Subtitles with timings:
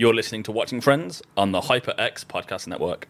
[0.00, 3.06] You're listening to Watching Friends on the HyperX Podcast Network.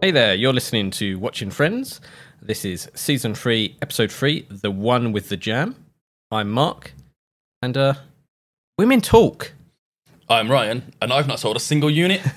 [0.00, 2.00] Hey there, you're listening to Watching Friends.
[2.40, 5.74] This is season three, episode three, the one with the jam.
[6.30, 6.92] I'm Mark,
[7.62, 7.94] and uh,
[8.78, 9.52] women talk.
[10.28, 12.20] I'm Ryan, and I've not sold a single unit.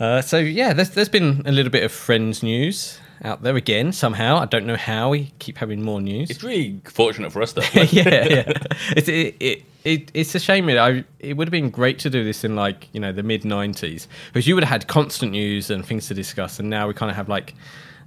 [0.00, 3.92] Uh, so yeah, there's there's been a little bit of Friends news out there again.
[3.92, 6.30] Somehow, I don't know how we keep having more news.
[6.30, 7.62] It's really fortunate for us, though.
[7.72, 8.52] yeah, yeah.
[8.96, 10.68] It's it, it, it it's a shame.
[10.68, 13.22] It I it would have been great to do this in like you know the
[13.22, 16.88] mid '90s because you would have had constant news and things to discuss, and now
[16.88, 17.54] we kind of have like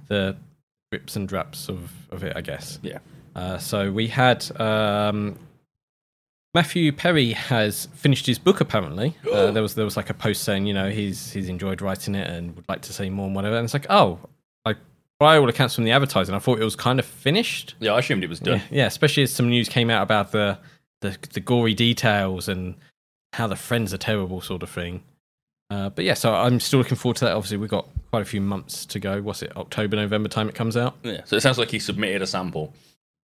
[0.08, 0.36] the
[0.92, 2.78] rips and draps of of it, I guess.
[2.82, 2.98] yeah.
[3.34, 5.38] Uh, so we had um,
[6.54, 8.60] Matthew Perry has finished his book.
[8.60, 11.82] Apparently, uh, there was there was like a post saying you know he's he's enjoyed
[11.82, 13.56] writing it and would like to say more and whatever.
[13.56, 14.18] And it's like oh,
[14.64, 14.78] like
[15.18, 17.74] by all accounts from the advertising, I thought it was kind of finished.
[17.80, 18.58] Yeah, I assumed it was done.
[18.58, 20.58] Yeah, yeah, especially as some news came out about the
[21.00, 22.74] the, the gory details and
[23.34, 25.02] how the friends are terrible, sort of thing.
[25.70, 27.34] Uh, but yeah, so I'm still looking forward to that.
[27.34, 29.20] Obviously, we've got quite a few months to go.
[29.20, 29.54] What's it?
[29.56, 30.96] October, November time it comes out.
[31.02, 31.22] Yeah.
[31.24, 32.72] So it sounds like he submitted a sample,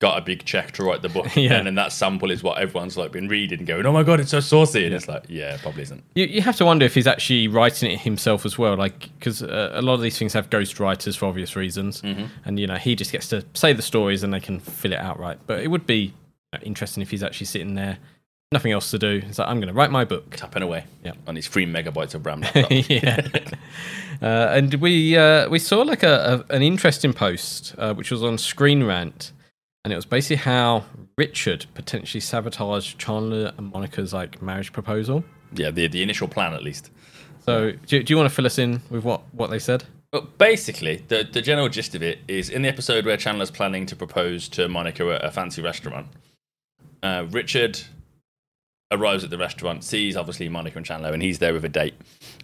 [0.00, 1.54] got a big check to write the book, Yeah.
[1.54, 4.20] and then that sample is what everyone's like been reading and going, "Oh my god,
[4.20, 6.02] it's so saucy!" And it's like, yeah, probably isn't.
[6.14, 9.42] You, you have to wonder if he's actually writing it himself as well, like because
[9.42, 12.02] uh, a lot of these things have ghost writers for obvious reasons,
[12.44, 14.98] and you know he just gets to say the stories and they can fill it
[14.98, 15.38] out right.
[15.46, 16.12] But it would be
[16.52, 17.98] uh, interesting if he's actually sitting there,
[18.52, 19.22] nothing else to do.
[19.26, 20.36] It's like I'm going to write my book.
[20.36, 21.12] Tapping away Yeah.
[21.26, 23.26] on his three megabytes of RAM yeah,
[24.22, 28.22] uh, and we uh, we saw like a, a an interesting post uh, which was
[28.22, 29.32] on Screen Rant,
[29.84, 30.84] and it was basically how
[31.16, 35.24] Richard potentially sabotaged Chandler and Monica's like marriage proposal.
[35.54, 36.90] yeah, the the initial plan at least.
[37.44, 39.84] So do, do you want to fill us in with what what they said?
[40.12, 43.84] Well, basically, the the general gist of it is in the episode where Chandler's planning
[43.86, 46.06] to propose to Monica at a fancy restaurant.
[47.02, 47.80] Uh, Richard
[48.90, 51.94] arrives at the restaurant, sees obviously Monica and Chandler, and he's there with a date.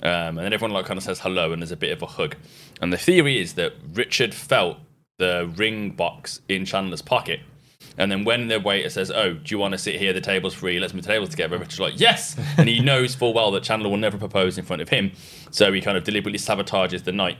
[0.02, 2.06] Um, and then everyone like kind of says hello, and there's a bit of a
[2.06, 2.36] hug.
[2.82, 4.78] And the theory is that Richard felt
[5.20, 7.38] the ring box in Chandler's pocket.
[7.96, 10.12] And then when the waiter says, "Oh, do you want to sit here?
[10.12, 10.80] The table's free.
[10.80, 13.88] Let's move the tables together." Richard's like, "Yes," and he knows full well that Chandler
[13.88, 15.12] will never propose in front of him,
[15.50, 17.38] so he kind of deliberately sabotages the night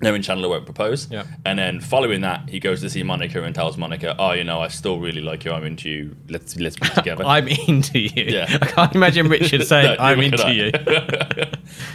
[0.00, 1.10] knowing Chandler won't propose.
[1.10, 1.24] Yeah.
[1.44, 4.60] And then following that, he goes to see Monica and tells Monica, "Oh, you know,
[4.60, 5.52] I still really like you.
[5.52, 6.16] I'm into you.
[6.28, 8.24] Let's let's be together." I'm into you.
[8.24, 8.46] Yeah.
[8.62, 10.70] I can't imagine Richard saying, No, I'm into you.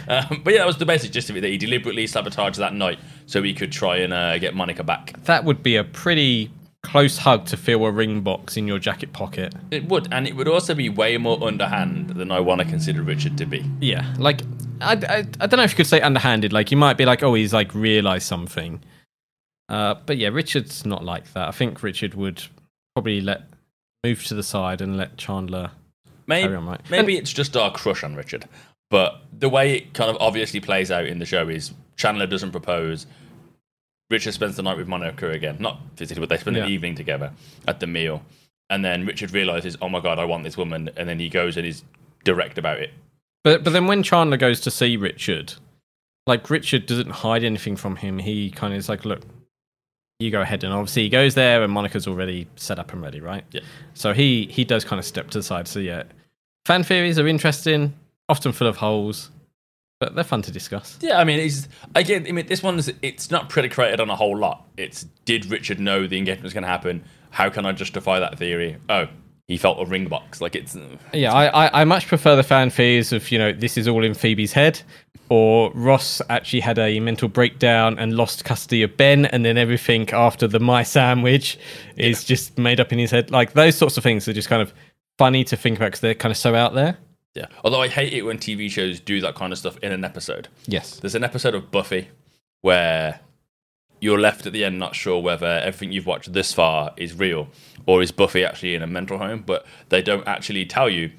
[0.08, 1.40] Um, but yeah, that was the basic gist of it.
[1.40, 5.22] That he deliberately sabotaged that night so he could try and uh, get Monica back.
[5.24, 6.50] That would be a pretty
[6.82, 9.54] close hug to feel a ring box in your jacket pocket.
[9.70, 13.02] It would, and it would also be way more underhand than I want to consider
[13.02, 13.64] Richard to be.
[13.80, 14.12] Yeah.
[14.18, 14.42] Like,
[14.82, 16.52] I, I, I don't know if you could say underhanded.
[16.52, 18.80] Like, you might be like, oh, he's like realised something.
[19.68, 21.48] Uh, but yeah, Richard's not like that.
[21.48, 22.42] I think Richard would
[22.94, 23.42] probably let
[24.04, 25.70] move to the side and let Chandler.
[26.26, 26.80] Maybe, Carry on, right.
[26.90, 28.46] maybe it's just our crush on Richard.
[28.90, 32.52] But the way it kind of obviously plays out in the show is Chandler doesn't
[32.52, 33.06] propose.
[34.10, 35.56] Richard spends the night with Monica again.
[35.58, 36.64] Not physically, but they spend Yeah.
[36.64, 37.32] an evening together
[37.66, 38.22] at the meal.
[38.68, 40.90] And then Richard realizes, oh my God, I want this woman.
[40.96, 41.82] And then he goes and is
[42.24, 42.90] direct about it.
[43.44, 45.54] But but then when Chandler goes to see Richard,
[46.26, 48.18] like Richard doesn't hide anything from him.
[48.18, 49.22] He kind of is like, look,
[50.18, 53.20] you go ahead, and obviously he goes there, and Monica's already set up and ready,
[53.20, 53.44] right?
[53.50, 53.62] Yeah.
[53.94, 55.66] So he he does kind of step to the side.
[55.66, 56.04] So yeah,
[56.66, 57.94] fan theories are interesting,
[58.28, 59.30] often full of holes,
[59.98, 60.98] but they're fun to discuss.
[61.00, 62.26] Yeah, I mean, it's again.
[62.28, 64.66] I mean, this one's it's not predicated on a whole lot.
[64.76, 67.04] It's did Richard know the engagement was going to happen?
[67.30, 68.76] How can I justify that theory?
[68.88, 69.08] Oh,
[69.52, 70.40] he felt a ring box.
[70.40, 70.76] Like it's
[71.12, 74.02] Yeah, I, I, I much prefer the fan theories of, you know, this is all
[74.02, 74.80] in Phoebe's head,
[75.28, 80.08] or Ross actually had a mental breakdown and lost custody of Ben, and then everything
[80.10, 81.58] after the my sandwich
[81.96, 83.30] is just made up in his head.
[83.30, 84.72] Like those sorts of things are just kind of
[85.18, 86.96] funny to think about because they're kind of so out there.
[87.34, 87.46] yeah.
[87.62, 90.48] Although I hate it when TV shows do that kind of stuff in an episode.
[90.66, 90.96] Yes.
[90.98, 92.08] There's an episode of Buffy
[92.62, 93.20] where
[94.02, 97.46] you're left at the end not sure whether everything you've watched this far is real
[97.86, 101.12] or is Buffy actually in a mental home, but they don't actually tell you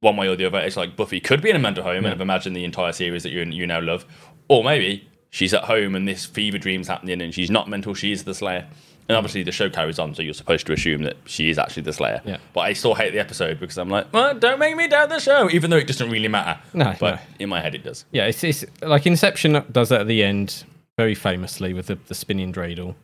[0.00, 0.58] one way or the other.
[0.58, 3.22] It's like Buffy could be in a mental home and have imagined the entire series
[3.22, 4.04] that you you now love,
[4.46, 8.24] or maybe she's at home and this fever dream's happening and she's not mental, she's
[8.24, 8.68] the Slayer.
[9.08, 9.16] And mm.
[9.16, 11.94] obviously the show carries on, so you're supposed to assume that she is actually the
[11.94, 12.20] Slayer.
[12.26, 12.36] Yeah.
[12.52, 15.18] But I still hate the episode because I'm like, well, don't make me doubt the
[15.18, 16.60] show, even though it doesn't really matter.
[16.74, 17.20] No, but no.
[17.38, 18.04] in my head it does.
[18.10, 20.66] Yeah, it's, it's like Inception does that at the end
[20.98, 22.94] very famously with the, the spinning dreidel.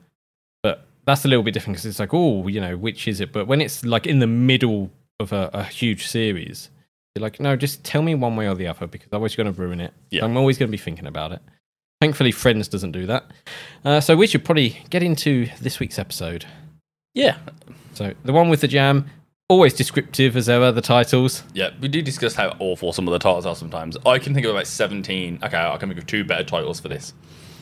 [0.62, 3.32] But that's a little bit different because it's like, oh, you know, which is it?
[3.32, 6.70] But when it's like in the middle of a, a huge series.
[7.14, 9.54] You're like, no, just tell me one way or the other because otherwise you're going
[9.54, 9.94] to ruin it.
[10.10, 10.24] Yeah.
[10.24, 11.40] I'm always going to be thinking about it.
[12.00, 13.24] Thankfully, Friends doesn't do that.
[13.84, 16.44] Uh, so we should probably get into this week's episode.
[17.14, 17.36] Yeah,
[17.92, 19.08] So the one with the jam,
[19.48, 20.72] always descriptive as ever.
[20.72, 21.44] The titles.
[21.54, 21.70] yeah.
[21.80, 23.96] We do discuss how awful some of the titles are sometimes.
[24.04, 25.38] I can think of about seventeen.
[25.44, 27.14] Okay, I can think of two better titles for this.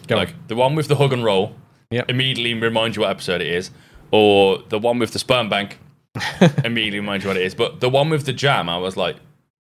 [0.07, 0.45] Go like on.
[0.49, 1.55] the one with the hug and roll.
[1.91, 2.11] Yep.
[2.11, 3.71] Immediately remind you what episode it is,
[4.11, 5.79] or the one with the sperm bank.
[6.65, 7.55] immediately remind you what it is.
[7.55, 9.17] But the one with the jam, I was like,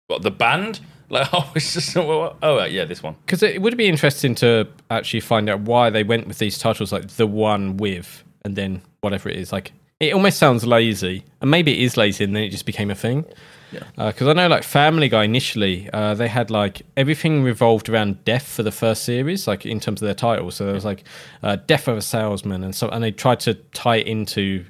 [0.06, 0.80] what the band?
[1.12, 3.16] Like, oh, it's just oh uh, yeah, this one.
[3.26, 6.90] Because it would be interesting to actually find out why they went with these titles,
[6.90, 9.52] like the one with, and then whatever it is.
[9.52, 12.90] Like it almost sounds lazy, and maybe it is lazy, and then it just became
[12.90, 13.26] a thing.
[13.72, 14.08] Yeah.
[14.08, 18.46] Because I know, like Family Guy initially, uh, they had like everything revolved around death
[18.46, 20.56] for the first series, like in terms of their titles.
[20.56, 21.04] So there was like
[21.42, 24.64] uh, death of a salesman, and so and they tried to tie it into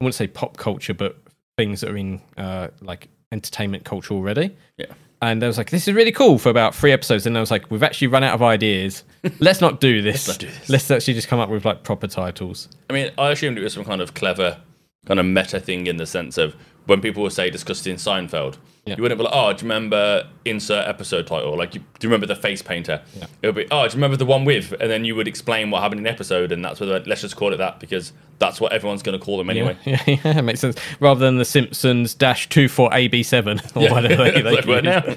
[0.00, 1.16] I wouldn't say pop culture, but
[1.56, 4.56] things that are in uh, like entertainment culture already.
[4.76, 4.86] Yeah.
[5.22, 7.26] And I was like, this is really cool for about three episodes.
[7.26, 9.02] And I was like, we've actually run out of ideas.
[9.40, 10.28] Let's not do this.
[10.28, 10.68] not do this.
[10.68, 12.68] Let's actually just come up with like proper titles.
[12.90, 14.60] I mean, I assumed it was some kind of clever,
[15.06, 16.54] kind of meta thing in the sense of
[16.86, 18.94] when people would say discussed in Seinfeld, Yeah.
[18.96, 21.56] you wouldn't be like, oh, do you remember insert episode title?
[21.56, 23.02] Like, you, do you remember the face painter?
[23.42, 24.72] It would be, oh, do you remember the one with?
[24.80, 27.36] And then you would explain what happened in the episode, and that's whether let's just
[27.36, 29.76] call it that because that's what everyone's going to call them anyway.
[29.84, 30.76] Yeah, yeah, it makes sense.
[31.00, 33.92] Rather than the Simpsons dash two four AB7 or Yeah.
[33.92, 35.16] whatever they, they can now.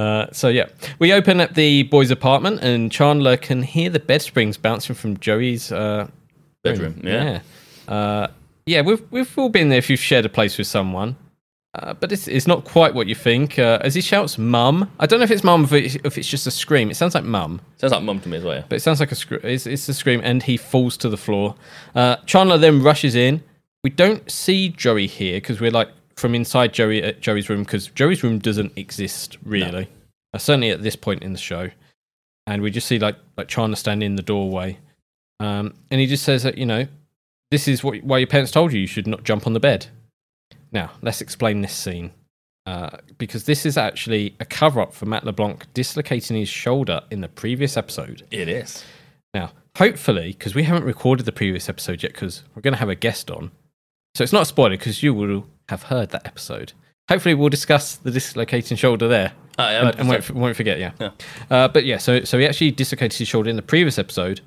[0.00, 0.66] Uh, so yeah,
[0.98, 5.16] we open at the boys' apartment, and Chandler can hear the bed springs bouncing from
[5.18, 6.08] Joey's uh,
[6.62, 7.40] Bedroom, yeah.
[7.88, 7.94] yeah.
[7.94, 8.26] Uh,
[8.66, 11.16] yeah, we've we've all been there if you've shared a place with someone.
[11.74, 13.58] Uh, but it's, it's not quite what you think.
[13.58, 16.28] Uh, as he shouts, "Mum!" I don't know if it's mum, if it's, if it's
[16.28, 16.90] just a scream.
[16.90, 18.56] It sounds like mum, Sounds like mum to me as well.
[18.56, 18.64] Yeah.
[18.66, 21.18] but it sounds like a scr- it's, it's a scream, and he falls to the
[21.18, 21.54] floor.
[21.94, 23.42] Uh, Chandler then rushes in.
[23.84, 27.88] We don't see Joey here because we're like from inside Joey at Joey's room because
[27.88, 29.88] Joey's room doesn't exist really,
[30.32, 31.68] uh, certainly at this point in the show.
[32.46, 34.78] And we just see like like Chandler standing in the doorway,
[35.40, 36.86] um, and he just says that you know
[37.50, 39.86] this is what why your parents told you you should not jump on the bed.
[40.72, 42.12] Now let's explain this scene.
[42.66, 47.20] Uh, because this is actually a cover up for Matt LeBlanc dislocating his shoulder in
[47.20, 48.26] the previous episode.
[48.32, 48.84] It is.
[49.32, 52.88] Now, hopefully, because we haven't recorded the previous episode yet, because we're going to have
[52.88, 53.52] a guest on.
[54.16, 56.72] So it's not a spoiler because you will have heard that episode.
[57.08, 59.32] Hopefully, we'll discuss the dislocating shoulder there.
[59.58, 60.90] Ah, yeah, and, and won't, won't forget, yeah.
[60.98, 61.10] Yeah.
[61.48, 64.40] Uh, but yeah, so so he actually dislocated his shoulder in the previous episode,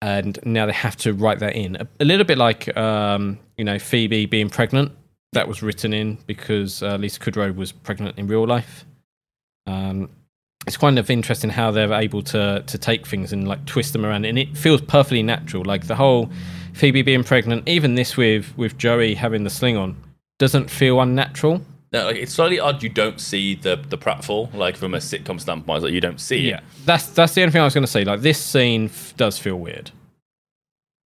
[0.00, 1.76] and now they have to write that in.
[1.76, 4.92] A, a little bit like, um, you know, Phoebe being pregnant.
[5.32, 8.86] That was written in because uh, Lisa Kudrow was pregnant in real life.
[9.66, 10.08] Um,
[10.66, 14.06] it's kind of interesting how they're able to to take things and like twist them
[14.06, 15.64] around, and it feels perfectly natural.
[15.64, 16.30] Like the whole
[16.72, 19.96] Phoebe being pregnant, even this with with Joey having the sling on,
[20.38, 21.60] doesn't feel unnatural.
[21.90, 25.40] No, like, it's slightly odd you don't see the the pratfall, like from a sitcom
[25.40, 26.50] standpoint, like you don't see it.
[26.50, 28.04] Yeah, that's that's the only thing I was going to say.
[28.04, 29.90] Like this scene f- does feel weird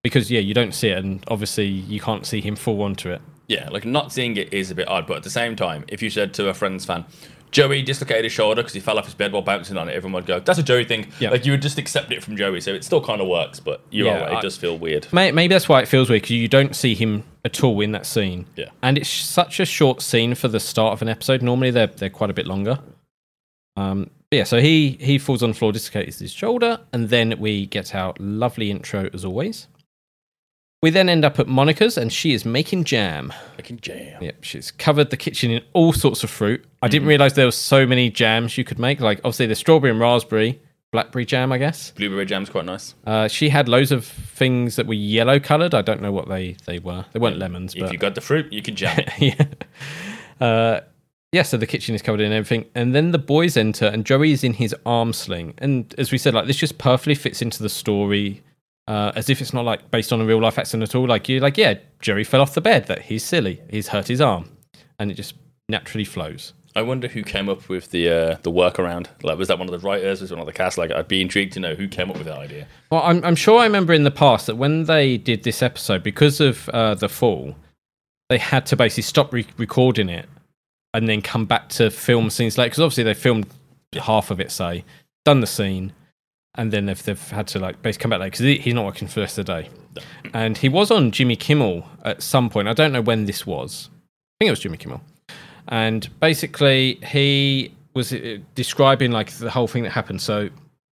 [0.03, 3.21] because yeah, you don't see it, and obviously you can't see him fall onto it.
[3.49, 6.03] Yeah, like not seeing it is a bit odd, but at the same time, if
[6.03, 7.05] you said to a Friends fan,
[7.51, 10.15] Joey dislocated his shoulder because he fell off his bed while bouncing on it, everyone
[10.23, 11.31] would go, "That's a Joey thing." Yeah.
[11.31, 13.59] Like you would just accept it from Joey, so it still kind of works.
[13.61, 15.07] But you're Yeah, right, it I- does feel weird.
[15.13, 17.93] May- Maybe that's why it feels weird because you don't see him at all in
[17.93, 18.47] that scene.
[18.57, 18.67] Yeah.
[18.83, 21.43] and it's such a short scene for the start of an episode.
[21.43, 22.79] Normally they're they're quite a bit longer.
[23.77, 27.35] Um, but yeah, so he he falls on the floor, dislocates his shoulder, and then
[27.39, 29.67] we get our lovely intro as always.
[30.83, 33.33] We then end up at Monica's, and she is making jam.
[33.59, 34.23] Making jam.
[34.23, 36.65] Yep, she's covered the kitchen in all sorts of fruit.
[36.81, 38.99] I didn't realize there were so many jams you could make.
[39.01, 40.59] Like obviously the strawberry and raspberry,
[40.91, 41.91] blackberry jam, I guess.
[41.91, 42.95] Blueberry jam's quite nice.
[43.07, 45.75] Uh, she had loads of things that were yellow coloured.
[45.75, 47.05] I don't know what they they were.
[47.13, 48.99] They weren't lemons, If but you got the fruit, you can jam.
[48.99, 49.13] it.
[50.41, 50.47] yeah.
[50.47, 50.81] Uh,
[51.33, 52.65] yeah, so the kitchen is covered in everything.
[52.75, 55.55] And then the boys enter, and Joey is in his arm sling.
[55.59, 58.43] And as we said, like this just perfectly fits into the story,
[58.91, 61.07] uh, as if it's not like based on a real life accident at all.
[61.07, 62.87] Like you're like, yeah, Jerry fell off the bed.
[62.87, 63.63] That he's silly.
[63.71, 64.51] He's hurt his arm,
[64.99, 65.35] and it just
[65.69, 66.55] naturally flows.
[66.75, 69.07] I wonder who came up with the uh, the workaround.
[69.23, 70.21] Like, was that one of the writers?
[70.21, 70.77] Was it one of the cast?
[70.77, 72.67] Like, I'd be intrigued to know who came up with that idea.
[72.91, 76.03] Well, I'm, I'm sure I remember in the past that when they did this episode,
[76.03, 77.55] because of uh, the fall,
[78.29, 80.29] they had to basically stop re- recording it
[80.95, 82.71] and then come back to film scenes later.
[82.71, 83.47] Because obviously they filmed
[83.95, 84.85] half of it, say,
[85.25, 85.93] done the scene,
[86.57, 88.85] and then they've, they've had to like basically come back later because he, he's not
[88.85, 89.69] working for the rest of the day.
[90.35, 92.69] And he was on Jimmy Kimmel at some point.
[92.69, 93.89] I don't know when this was.
[93.93, 95.01] I think it was Jimmy Kimmel.
[95.69, 100.21] And basically, he was uh, describing like the whole thing that happened.
[100.21, 100.49] So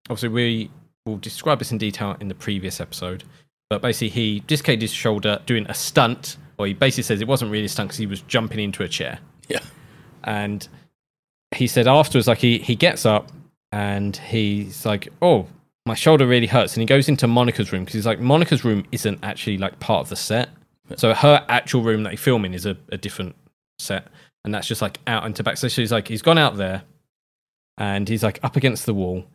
[0.10, 0.70] obviously we
[1.06, 3.24] will describe this in detail in the previous episode.
[3.70, 7.52] But basically, he dislocated his shoulder doing a stunt, or he basically says it wasn't
[7.52, 9.20] really a stunt because he was jumping into a chair.
[9.48, 9.60] Yeah.
[10.24, 10.68] And
[11.52, 13.32] he said afterwards, like he he gets up
[13.75, 15.48] and he's like, "Oh,
[15.86, 18.86] my shoulder really hurts," and he goes into Monica's room because he's like, Monica's room
[18.94, 20.48] isn't actually like part of the set,
[20.96, 23.36] so her actual room that they film in is a, a different
[23.77, 24.08] set,
[24.46, 25.58] and that's just like out into back.
[25.58, 26.84] So he's like, he's gone out there,
[27.77, 29.25] and he's like up against the wall.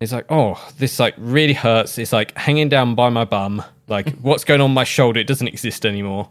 [0.00, 1.98] He's like, "Oh, this like really hurts.
[1.98, 3.62] It's like hanging down by my bum.
[3.88, 5.20] Like, what's going on my shoulder?
[5.20, 6.30] It doesn't exist anymore."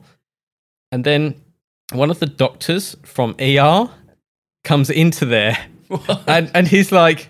[0.92, 1.40] And then
[1.92, 3.88] one of the doctors from ER
[4.64, 5.58] comes into there
[6.28, 7.30] and and he's like,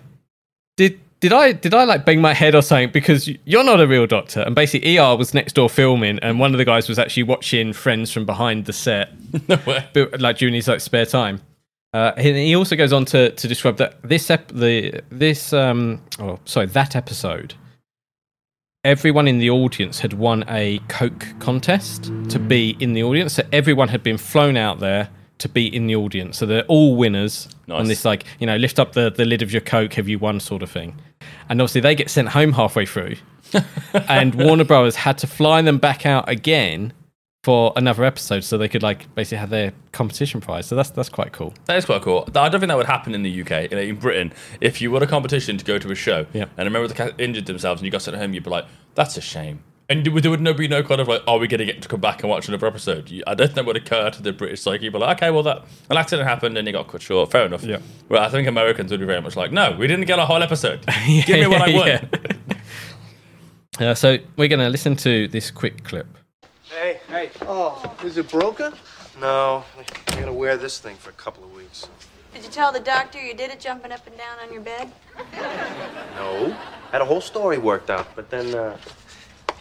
[0.76, 2.90] "Did did I did I like bang my head or something?
[2.90, 6.52] Because you're not a real doctor." And basically, ER was next door filming, and one
[6.52, 9.10] of the guys was actually watching Friends from behind the set,
[9.48, 9.58] no
[10.18, 11.40] like during his like spare time.
[11.94, 16.00] Uh, he, he also goes on to, to describe that this ep- the this um
[16.18, 17.54] oh sorry that episode
[18.82, 23.42] everyone in the audience had won a coke contest to be in the audience so
[23.52, 25.08] everyone had been flown out there
[25.42, 27.88] to be in the audience so they're all winners on Nice.
[27.88, 30.40] this like you know lift up the, the lid of your coke have you won
[30.40, 30.96] sort of thing
[31.48, 33.16] and obviously they get sent home halfway through
[34.08, 36.92] and warner brothers had to fly them back out again
[37.44, 41.08] for another episode so they could like basically have their competition prize so that's that's
[41.08, 42.24] quite cool That is quite cool.
[42.36, 44.32] I don't think that would happen in the UK, in, in Britain.
[44.60, 46.44] If you won a competition to go to a show, Yeah.
[46.56, 48.50] and a member of the cast injured themselves, and you got sent home, you'd be
[48.50, 51.36] like, "That's a shame." And there would, there no be no kind of like, "Are
[51.38, 53.66] we going to get to come back and watch another episode?" I don't think that
[53.66, 54.88] would occur to the British psyche.
[54.88, 57.30] But like, okay, well, that an accident happened and you got cut short.
[57.30, 57.62] Fair enough.
[57.62, 57.78] Yeah.
[58.08, 60.42] Well, I think Americans would be very much like, "No, we didn't get a whole
[60.42, 60.86] episode.
[61.06, 61.88] Give me what I want.
[61.88, 62.04] Yeah.
[63.80, 66.06] Uh, so we're going to listen to this quick clip.
[66.62, 67.30] Hey, hey.
[67.40, 68.74] Oh, is it broken?
[69.18, 71.88] No, I'm going to wear this thing for a couple of weeks.
[72.34, 74.92] Did you tell the doctor you did it jumping up and down on your bed?
[76.16, 76.54] No.
[76.92, 78.76] Had a whole story worked out, but then, uh,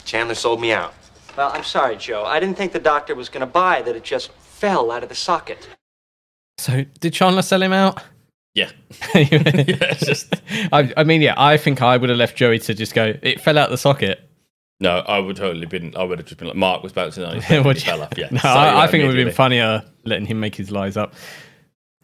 [0.05, 0.93] Chandler sold me out.
[1.37, 2.23] Well, I'm sorry, Joe.
[2.25, 5.09] I didn't think the doctor was going to buy that it just fell out of
[5.09, 5.67] the socket.
[6.57, 8.01] So did Chandler sell him out?
[8.53, 8.69] yeah,
[9.15, 9.93] yeah.
[9.93, 10.33] Just
[10.73, 13.13] I, I mean, yeah, I think I would have left Joey to just go.
[13.21, 14.29] It fell out of the socket.
[14.81, 14.97] no.
[14.99, 15.95] I would totally been.
[15.95, 17.63] I would have just been like, Mark was bouncing on his head.
[17.65, 17.85] Would he you?
[17.91, 18.17] fell off.
[18.17, 18.27] Yeah.
[18.31, 20.97] No, So, I, I think it would have been funnier letting him make his lies
[20.97, 21.13] up.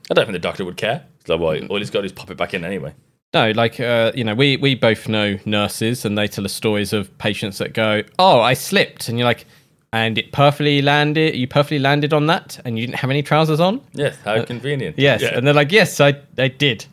[0.09, 1.03] I don't think the doctor would care.
[1.19, 2.93] It's like, well, all he's got is pop it back in anyway.
[3.37, 6.91] No, like uh, you know, we we both know nurses, and they tell us stories
[6.93, 9.45] of patients that go, "Oh, I slipped," and you're like,
[9.93, 11.35] "And it perfectly landed.
[11.35, 14.97] You perfectly landed on that, and you didn't have any trousers on." Yes, how convenient.
[14.97, 15.37] Yes, Yeah.
[15.37, 16.85] and they're like, "Yes, I I did."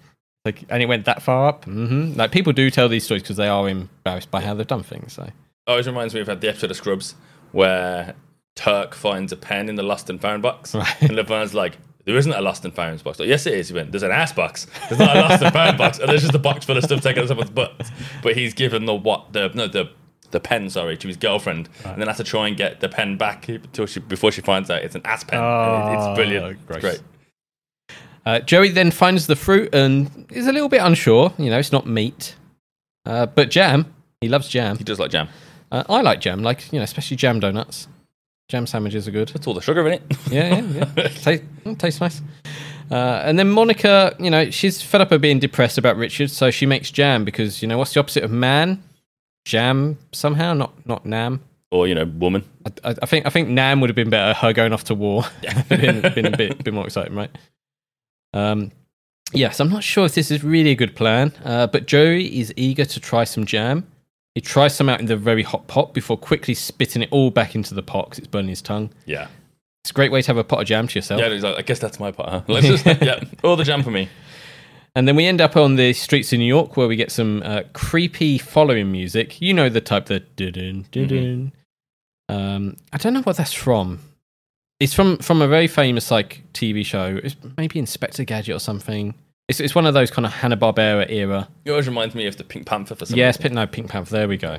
[0.44, 1.64] Like, and it went that far up.
[1.64, 4.82] hmm Like people do tell these stories because they are embarrassed by how they've done
[4.82, 5.14] things.
[5.14, 5.26] So
[5.66, 7.14] always reminds me of the episode of Scrubs
[7.52, 8.14] where
[8.54, 11.00] Turk finds a pen in the lost and found box, Right.
[11.00, 13.68] and Laverne's like, "There isn't a lost and found box." Like, yes, it is.
[13.68, 14.66] He went, "There's an ass box.
[14.88, 17.00] There's not a lost and found box, and there's just a box full of stuff
[17.02, 17.90] taken out of someone's butt."
[18.22, 19.90] But he's given the what the no the
[20.30, 23.16] the pen sorry to his girlfriend, and then has to try and get the pen
[23.16, 25.38] back till she before she finds out it's an ass pen.
[25.40, 26.58] And it- Oh, it's brilliant.
[26.70, 27.00] It's great.
[28.26, 31.32] uh, Joey then finds the fruit and is a little bit unsure.
[31.38, 32.34] You know, it's not meat,
[33.06, 33.94] uh, but jam.
[34.20, 34.78] He loves jam.
[34.78, 35.28] He does like jam.
[35.70, 37.86] Uh, I like jam, like you know, especially jam donuts.
[38.48, 39.28] Jam sandwiches are good.
[39.28, 40.02] That's all the sugar in it.
[40.30, 41.08] Yeah, yeah, yeah.
[41.08, 42.20] Taste, mm, tastes nice.
[42.90, 46.50] Uh, and then Monica, you know, she's fed up of being depressed about Richard, so
[46.50, 48.82] she makes jam because you know what's the opposite of man?
[49.46, 51.40] Jam somehow, not not nam.
[51.70, 52.44] or you know, woman.
[52.66, 54.34] I, I- I think I think Nam would have been better.
[54.34, 55.24] Her going off to war,
[55.68, 57.30] been, been a bit bit more exciting, right?
[58.34, 58.70] Um,
[59.32, 62.52] yes, I'm not sure if this is really a good plan, uh, but Joey is
[62.56, 63.86] eager to try some jam.
[64.34, 67.54] He tries some out in the very hot pot before quickly spitting it all back
[67.54, 68.90] into the pot because it's burning his tongue.
[69.06, 69.28] Yeah.
[69.84, 71.20] It's a great way to have a pot of jam to yourself.
[71.20, 72.42] Yeah, like, I guess that's my pot, Huh?
[72.48, 74.08] Let's just, yeah, all the jam for me.
[74.96, 77.42] And then we end up on the streets of New York where we get some
[77.44, 79.40] uh, creepy following music.
[79.40, 81.52] You know the type that dun dun
[82.28, 84.00] Um, I don't know what that's from.
[84.80, 87.20] It's from from a very famous like TV show.
[87.22, 89.14] It's maybe Inspector Gadget or something.
[89.48, 91.48] It's it's one of those kind of Hanna Barbera era.
[91.64, 93.42] It always reminds me of the Pink Panther for some Yes, reason.
[93.42, 94.10] Pink, no, Pink Panther.
[94.16, 94.58] There we go.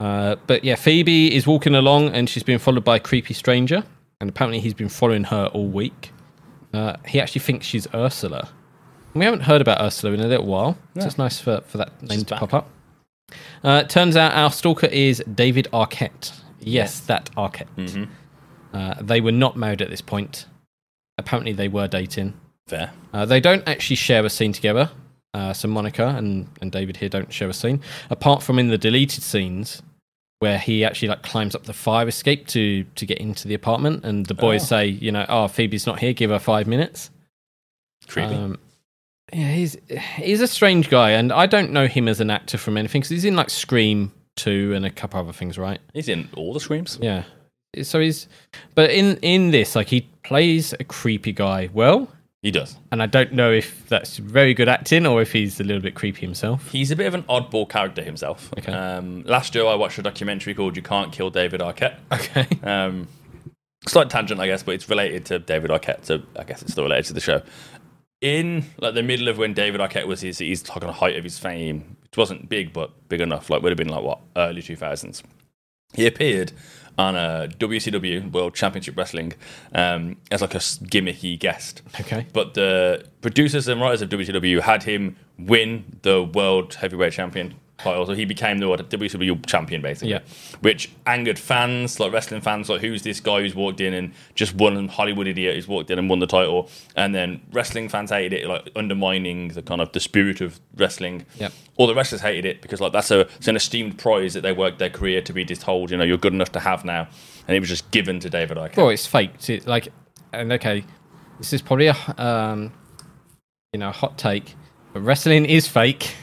[0.00, 3.84] Uh, but yeah, Phoebe is walking along and she's being followed by a creepy stranger,
[4.20, 6.12] and apparently he's been following her all week.
[6.72, 8.48] Uh, he actually thinks she's Ursula.
[9.14, 12.00] We haven't heard about Ursula in a little while, so it's nice for, for that
[12.02, 12.40] name She's to back.
[12.40, 12.70] pop up.
[13.64, 16.32] Uh, turns out our stalker is David Arquette.
[16.60, 17.66] Yes, that Arquette.
[17.76, 18.08] Mhm.
[18.74, 20.46] Uh, they were not married at this point.
[21.16, 22.34] Apparently, they were dating.
[22.68, 22.92] Fair.
[23.12, 24.90] Uh, they don't actually share a scene together.
[25.34, 28.78] Uh, so Monica and, and David here don't share a scene, apart from in the
[28.78, 29.82] deleted scenes
[30.40, 34.04] where he actually like climbs up the fire escape to to get into the apartment,
[34.04, 34.66] and the boys Oh.
[34.66, 37.10] say, you know, oh Phoebe's not here, give her five minutes.
[38.06, 38.34] Creepy.
[38.34, 38.58] Um,
[39.32, 39.76] yeah, he's
[40.16, 43.10] he's a strange guy, and I don't know him as an actor from anything because
[43.10, 45.80] he's in like Scream two and a couple other things, right?
[45.92, 46.98] He's in all the screams.
[47.02, 47.24] Yeah,
[47.82, 48.28] so he's,
[48.74, 52.08] but in in this, like he plays a creepy guy well,
[52.42, 52.76] He does.
[52.92, 55.96] and I don't know if that's very good acting or if he's a little bit
[55.96, 56.70] creepy himself.
[56.70, 58.52] He's a bit of an oddball character himself.
[58.56, 58.72] Okay.
[58.72, 62.46] Um, last year, I watched a documentary called "You Can't Kill David Arquette." Okay.
[62.62, 63.08] Um,
[63.86, 66.84] slight tangent, I guess, but it's related to David Arquette, so I guess it's still
[66.84, 67.42] related to the show.
[68.20, 71.16] In like the middle of when David Arquette was his, his like on the height
[71.16, 74.20] of his fame, which wasn't big but big enough, like would have been like what
[74.36, 75.22] early two thousands.
[75.94, 76.52] He appeared
[76.98, 79.32] on a WCW World Championship Wrestling
[79.72, 81.82] um, as like a gimmicky guest.
[82.00, 82.26] Okay.
[82.32, 88.06] But the producers and writers of WCW had him win the World Heavyweight Champion title,
[88.06, 90.10] so he became the WCW champion basically.
[90.10, 90.20] Yeah.
[90.60, 94.54] Which angered fans, like wrestling fans, like who's this guy who's walked in and just
[94.54, 98.32] won Hollywood idiot who's walked in and won the title, and then wrestling fans hated
[98.32, 101.24] it, like undermining the kind of the spirit of wrestling.
[101.36, 101.52] Yep.
[101.76, 104.52] All the wrestlers hated it because like that's a it's an esteemed prize that they
[104.52, 107.08] worked their career to be just told, you know, you're good enough to have now,
[107.46, 108.76] and it was just given to David Arquette.
[108.76, 109.48] Well, it's faked.
[109.48, 109.88] It, like,
[110.32, 110.84] and okay,
[111.38, 112.72] this is probably a um,
[113.72, 114.54] you know, a hot take,
[114.92, 116.14] but wrestling is fake.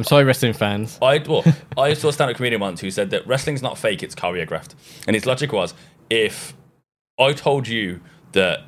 [0.00, 0.98] I'm sorry, wrestling fans.
[1.02, 1.44] I well,
[1.76, 4.74] I saw a stand-up comedian once who said that wrestling's not fake; it's choreographed.
[5.06, 5.74] And his logic was,
[6.08, 6.54] if
[7.18, 8.00] I told you
[8.32, 8.60] that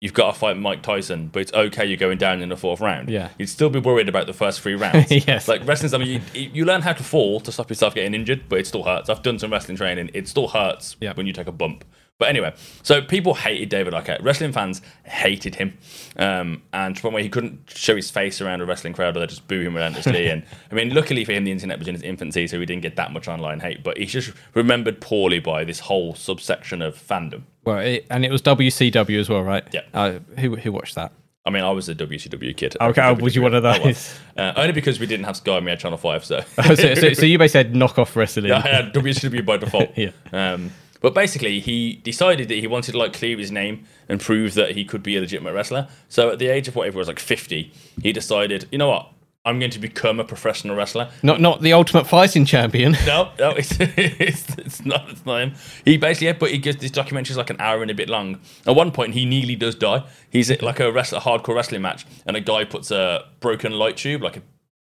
[0.00, 2.80] you've got to fight Mike Tyson, but it's okay you're going down in the fourth
[2.80, 3.28] round, Yeah.
[3.38, 5.10] you'd still be worried about the first three rounds.
[5.28, 5.46] Yes.
[5.46, 5.94] like wrestling's.
[5.94, 8.66] I mean, you, you learn how to fall to stop yourself getting injured, but it
[8.66, 9.08] still hurts.
[9.08, 11.12] I've done some wrestling training; it still hurts Yeah.
[11.14, 11.84] when you take a bump.
[12.20, 14.22] But anyway, so people hated David Arquette.
[14.22, 15.78] Wrestling fans hated him,
[16.18, 19.16] um, and to the point where he couldn't show his face around a wrestling crowd,
[19.16, 20.28] or they just boo him relentlessly.
[20.30, 22.82] and I mean, luckily for him, the internet was in its infancy, so he didn't
[22.82, 23.82] get that much online hate.
[23.82, 27.44] But he's just remembered poorly by this whole subsection of fandom.
[27.64, 29.64] Well, it, and it was WCW as well, right?
[29.72, 29.80] Yeah.
[29.94, 31.12] Uh, who who watched that?
[31.46, 32.76] I mean, I was a WCW kid.
[32.78, 34.14] Okay, oh, was you one of those?
[34.36, 36.40] Uh, only because we didn't have Sky and we had Channel 5, so.
[36.66, 38.52] so, so, so you basically said knock off wrestling.
[38.52, 39.90] I had WCW by default.
[39.96, 40.10] Yeah.
[40.32, 44.54] Um, but basically, he decided that he wanted to like clear his name and prove
[44.54, 45.88] that he could be a legitimate wrestler.
[46.08, 49.12] So at the age of whatever it was, like fifty, he decided, you know what,
[49.44, 51.10] I'm going to become a professional wrestler.
[51.22, 52.92] Not not the ultimate fighting champion.
[53.06, 55.08] No, no, it's, it's, it's not.
[55.08, 55.54] It's not him.
[55.84, 58.10] He basically, yeah, but he gets this documentary is like an hour and a bit
[58.10, 58.38] long.
[58.66, 60.04] At one point, he nearly does die.
[60.28, 63.96] He's at like a wrestler, hardcore wrestling match, and a guy puts a broken light
[63.96, 64.42] tube, like a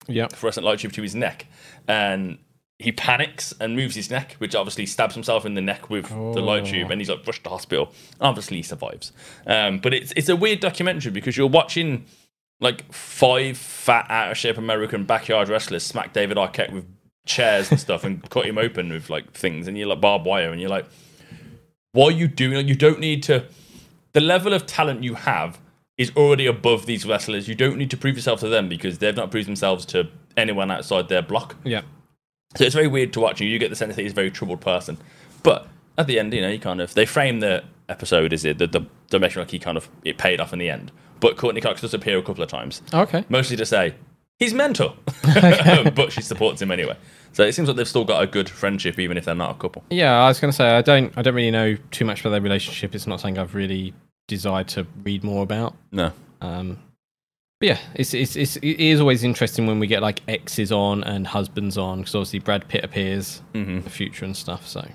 [0.07, 0.27] yeah.
[0.29, 1.47] fluorescent light tube to his neck,
[1.89, 2.37] and
[2.77, 6.41] he panics and moves his neck, which obviously stabs himself in the neck with the
[6.41, 7.93] light tube, and he's like rushed to hospital.
[8.19, 9.11] Obviously, he survives.
[9.47, 12.05] Um, but it's it's a weird documentary because you're watching
[12.59, 16.85] like five fat, out of shape American backyard wrestlers smack David Arquette with
[17.25, 20.51] chairs and stuff and cut him open with like things, and you're like barbed wire,
[20.51, 20.85] and you're like,
[21.93, 22.57] what are you doing?
[22.57, 23.45] Like, you don't need to.
[24.11, 25.59] The level of talent you have
[25.97, 27.47] is already above these wrestlers.
[27.47, 30.71] You don't need to prove yourself to them because they've not proved themselves to anyone
[30.71, 31.55] outside their block.
[31.63, 31.81] Yeah.
[32.55, 34.31] So it's very weird to watch, and you get the sense that he's a very
[34.31, 34.97] troubled person.
[35.43, 38.57] But at the end, you know, you kind of they frame the episode as it
[38.57, 40.91] the the, the making like he kind of it paid off in the end.
[41.19, 43.23] But Courteney Cox does appear a couple of times, Okay.
[43.29, 43.95] mostly to say
[44.37, 46.97] he's mental, but she supports him anyway.
[47.31, 49.59] So it seems like they've still got a good friendship, even if they're not a
[49.59, 49.83] couple.
[49.89, 52.31] Yeah, I was going to say I don't I don't really know too much about
[52.31, 52.95] their relationship.
[52.95, 53.93] It's not something I've really
[54.27, 55.75] desired to read more about.
[55.91, 56.79] No, Um,
[57.59, 61.03] but yeah, it's, it's it's it is always interesting when we get like exes on
[61.03, 64.67] and husbands on because obviously Brad Pitt appears in the future and stuff.
[64.67, 64.85] So,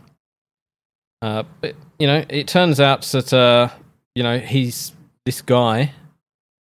[1.23, 3.68] uh, but you know, it turns out that uh,
[4.14, 4.92] you know he's
[5.25, 5.92] this guy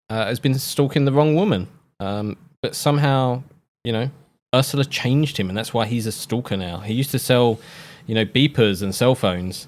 [0.10, 1.68] uh, has been stalking the wrong woman,
[2.00, 3.42] um, but somehow
[3.84, 4.10] you know
[4.54, 6.80] Ursula changed him, and that's why he's a stalker now.
[6.80, 7.60] He used to sell
[8.06, 9.68] you know beepers and cell phones.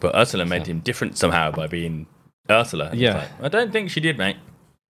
[0.00, 2.06] but Ursula made him different somehow by being
[2.50, 2.90] Ursula.
[2.92, 3.14] Yeah.
[3.16, 4.36] like, I don't think she did, mate.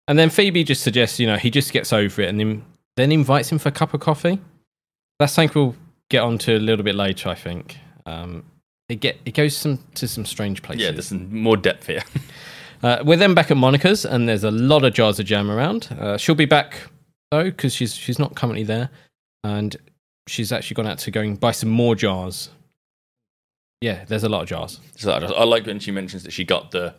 [0.09, 2.65] And then Phoebe just suggests, you know, he just gets over it and then,
[2.97, 4.38] then invites him for a cup of coffee.
[5.19, 5.77] That's something we'll
[6.11, 7.79] get onto a little bit later, I think.
[8.07, 8.45] Um,
[8.88, 10.85] it get it goes some to some strange places.
[10.85, 12.03] Yeah, there's some more depth here.
[12.85, 15.87] Uh, we're then back at Monica's, and there's a lot of jars of jam around.
[16.01, 16.75] Uh, she'll be back
[17.31, 18.91] though, because she's she's not currently there,
[19.45, 19.77] and
[20.27, 22.51] she's actually gone out to go and buy some more jars.
[23.81, 24.81] Yeah, there's a lot of jars.
[24.97, 26.93] So I, just- I like when she mentions that she got the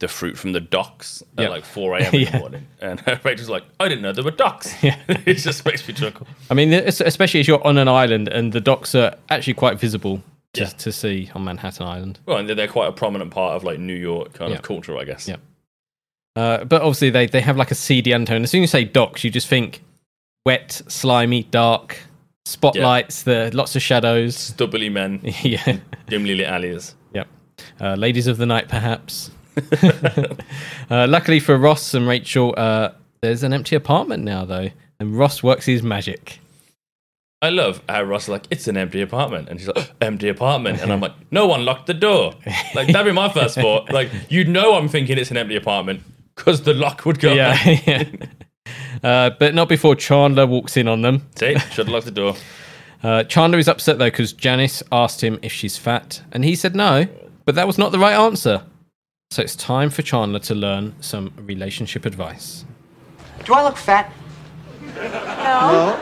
[0.00, 1.48] the fruit from the docks at Yeah.
[1.50, 2.14] like 4 a.m.
[2.14, 2.30] in Yeah.
[2.32, 2.66] the morning.
[2.80, 4.74] And Rachel's like, I didn't know there were docks.
[4.82, 4.96] Yeah.
[5.08, 6.26] it just makes me chuckle.
[6.50, 10.22] I mean, especially as you're on an island and the docks are actually quite visible
[10.54, 10.68] to, Yeah.
[10.68, 12.18] to see on Manhattan Island.
[12.26, 14.56] Well, and they're, they're quite a prominent part of like New York kind Yeah.
[14.58, 15.28] of culture, I guess.
[15.28, 15.36] Yeah.
[16.36, 18.42] Uh, but obviously, they, they have like a seedy undertone.
[18.42, 19.82] As soon as you say docks, you just think
[20.46, 21.98] wet, slimy, dark,
[22.46, 24.36] spotlights, the lots of shadows.
[24.36, 25.78] Stubbly men, yeah.
[26.08, 26.94] dimly lit alleys.
[27.12, 27.28] Yep.
[27.80, 29.30] Uh, ladies of the night, perhaps.
[30.90, 32.90] uh, luckily for Ross and Rachel, uh,
[33.22, 36.40] there's an empty apartment now, though, and Ross works his magic.
[37.42, 39.48] I love how Ross is like, it's an empty apartment.
[39.48, 40.80] And she's like, empty apartment.
[40.82, 42.34] And I'm like, no one locked the door.
[42.74, 43.90] Like, that'd be my first thought.
[43.90, 46.02] Like, you know, I'm thinking it's an empty apartment
[46.36, 47.32] because the lock would go.
[47.32, 47.58] Yeah.
[47.86, 48.04] yeah.
[49.02, 51.26] Uh, but not before Chandler walks in on them.
[51.36, 52.34] See, should have locked the door.
[53.02, 56.76] Uh, Chandler is upset though because Janice asked him if she's fat, and he said
[56.76, 57.06] no,
[57.46, 58.62] but that was not the right answer.
[59.32, 62.64] So it's time for Chandler to learn some relationship advice.
[63.44, 64.12] Do I look fat?
[64.96, 65.96] No.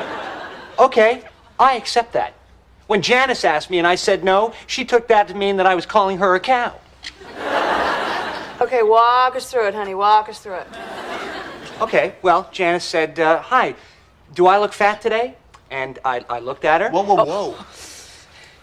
[0.78, 1.22] Okay,
[1.60, 2.32] I accept that.
[2.86, 5.74] When Janice asked me and I said no, she took that to mean that I
[5.74, 6.74] was calling her a cow.
[8.62, 9.94] Okay, walk us through it, honey.
[9.94, 10.66] Walk us through it.
[11.82, 13.74] Okay, well, Janice said, uh, Hi,
[14.34, 15.34] do I look fat today?
[15.70, 16.88] And I, I looked at her.
[16.88, 17.56] Whoa, whoa, whoa.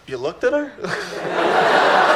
[0.08, 2.12] You looked at her?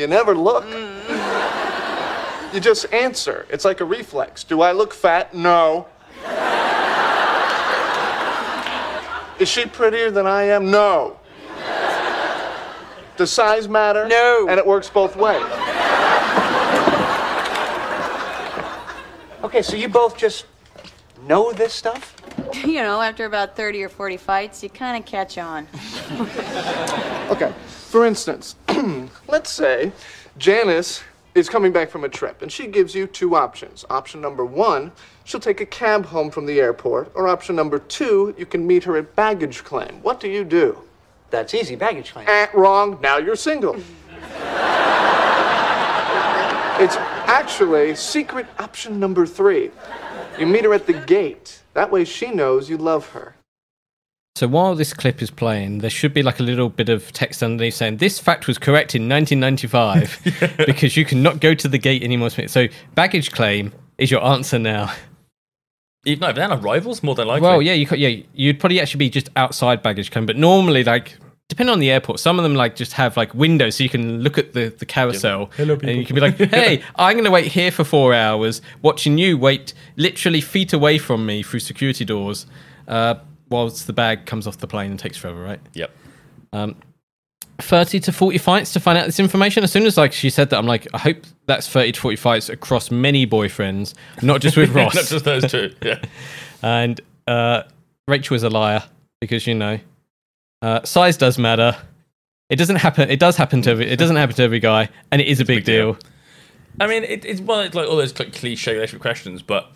[0.00, 0.64] you never look.
[0.64, 2.54] Mm-hmm.
[2.54, 3.46] You just answer.
[3.50, 4.42] It's like a reflex.
[4.44, 5.34] Do I look fat?
[5.34, 5.86] No.
[9.38, 10.70] Is she prettier than I am?
[10.70, 11.18] No.
[13.16, 14.08] Does size matter?
[14.08, 14.46] No.
[14.48, 15.42] And it works both ways.
[19.44, 20.46] Okay, so you both just
[21.26, 22.16] know this stuff?
[22.64, 25.68] You know, after about 30 or 40 fights, you kind of catch on.
[27.30, 27.52] Okay,
[27.90, 28.54] for instance,
[29.28, 29.90] let's say
[30.38, 31.02] Janice
[31.34, 33.84] is coming back from a trip and she gives you two options.
[33.90, 34.92] Option number one,
[35.24, 38.84] she'll take a cab home from the airport, or option number two, you can meet
[38.84, 40.00] her at baggage claim.
[40.02, 40.78] What do you do?
[41.30, 42.26] That's easy, baggage claim.
[42.28, 43.74] Eh, wrong, now you're single.
[46.78, 49.72] it's actually secret option number three.
[50.38, 51.60] You meet her at the gate.
[51.74, 53.34] That way she knows you love her.
[54.40, 57.42] So while this clip is playing, there should be like a little bit of text
[57.42, 62.02] underneath saying this fact was correct in 1995 because you cannot go to the gate
[62.02, 62.30] anymore.
[62.30, 64.94] So baggage claim is your answer now.
[66.06, 67.46] Even if they're not rivals, more than likely.
[67.46, 70.84] Well, yeah, you could, yeah, you'd probably actually be just outside baggage claim, but normally,
[70.84, 73.90] like, depending on the airport, some of them like just have like windows so you
[73.90, 77.26] can look at the, the carousel, Hello, and you can be like, "Hey, I'm going
[77.26, 81.60] to wait here for four hours, watching you wait literally feet away from me through
[81.60, 82.46] security doors,
[82.88, 83.16] uh,
[83.50, 85.90] whilst the bag comes off the plane and takes forever, right?" Yep.
[87.60, 89.62] 30 to 40 fights to find out this information.
[89.62, 92.16] As soon as like she said that, I'm like, I hope that's 30 to 40
[92.16, 94.94] fights across many boyfriends, not just with Ross.
[94.94, 95.74] Not just those two.
[95.82, 96.00] Yeah.
[96.62, 97.62] and uh,
[98.08, 98.82] Rachel is a liar
[99.20, 99.78] because you know
[100.62, 101.76] uh, size does matter.
[102.48, 103.10] It doesn't happen.
[103.10, 103.86] It does happen to every.
[103.86, 105.92] It doesn't happen to every guy, and it is a big, big deal.
[105.92, 106.02] deal.
[106.80, 109.70] I mean, it, it's one of like all those like, cliche relationship questions, but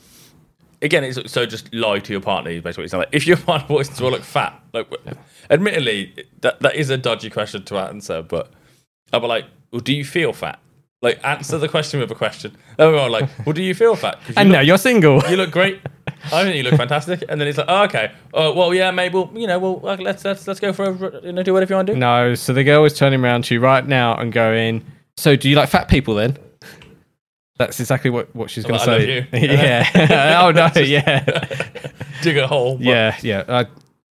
[0.85, 2.51] again, it's so just lie to your partner.
[2.51, 4.88] is Basically, it's like if your partner wants to look fat, like,
[5.51, 8.23] admittedly, that that is a dodgy question to answer.
[8.23, 8.51] But
[9.12, 10.61] I'll be like, well, do you feel fat?
[11.03, 12.57] Like, answer the question with a question.
[12.79, 14.18] Everyone like, well, do you feel fat?
[14.27, 15.20] you And look, now you're single.
[15.29, 15.81] you look great.
[16.33, 17.23] I think you look fantastic.
[17.29, 18.12] And then it's like, oh, okay.
[18.33, 19.14] Oh, well, yeah, maybe.
[19.14, 21.73] Well, you know, well, well, let's let's let's go for a, you know, do whatever
[21.73, 21.99] you want to do.
[21.99, 24.83] no, so the girl is turning around to you right now and going,
[25.18, 26.38] "So, do you like fat people then?"
[27.57, 29.17] That's exactly what, what she's going to say.
[29.17, 29.27] you.
[29.38, 30.40] yeah.
[30.45, 30.71] oh no.
[30.83, 31.21] Yeah.
[32.23, 32.77] Dig a hole.
[32.77, 33.17] But yeah.
[33.23, 33.45] Yeah.
[33.47, 33.64] Uh,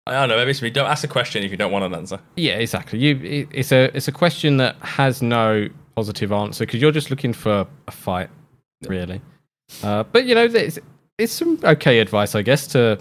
[0.06, 0.36] I don't know.
[0.36, 0.70] Maybe it's me.
[0.70, 2.18] Don't ask a question if you don't want an answer.
[2.36, 2.98] Yeah, exactly.
[2.98, 7.10] You, it, it's a it's a question that has no positive answer because you're just
[7.10, 8.28] looking for a fight,
[8.86, 9.20] really.
[9.82, 10.78] Uh, but you know, there's
[11.18, 12.66] it's some okay advice, I guess.
[12.68, 12.98] To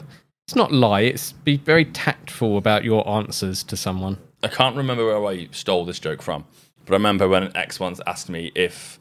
[0.47, 1.01] it's not lie.
[1.01, 4.17] It's be very tactful about your answers to someone.
[4.43, 6.45] I can't remember where I stole this joke from,
[6.85, 8.99] but I remember when an ex once asked me if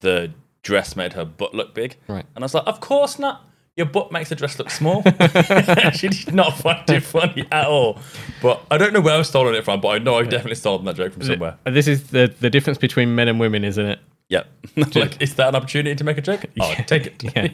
[0.00, 1.96] the dress made her butt look big.
[2.08, 2.26] Right.
[2.34, 3.46] And I was like, of course not.
[3.76, 5.02] Your butt makes the dress look small.
[5.92, 7.98] she did not find it funny at all.
[8.42, 10.84] But I don't know where I've stolen it from, but I know I've definitely stolen
[10.84, 11.56] that joke from somewhere.
[11.64, 14.00] And this is the the difference between men and women, isn't it?
[14.30, 14.46] Yep.
[14.94, 16.44] like, is that an opportunity to make a joke?
[16.60, 17.24] Oh, take it.
[17.24, 17.48] Yeah.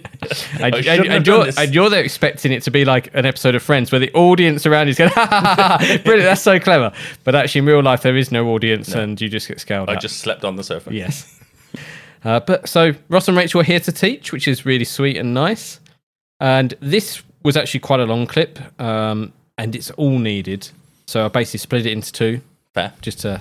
[0.60, 3.54] And, I and, and you're, and you're there expecting it to be like an episode
[3.54, 6.42] of Friends where the audience around you is going, ha ha ha, ha, brilliant, that's
[6.42, 6.92] so clever.
[7.24, 9.94] But actually, in real life, there is no audience and you just get scaled I
[9.94, 10.02] up.
[10.02, 10.92] just slept on the sofa.
[10.92, 11.40] Yes.
[12.26, 15.32] Uh, but so Ross and Rachel are here to teach, which is really sweet and
[15.32, 15.78] nice.
[16.40, 20.68] And this was actually quite a long clip, um, and it's all needed.
[21.06, 22.40] So I basically split it into two,
[22.74, 22.92] Fair.
[23.00, 23.40] just to,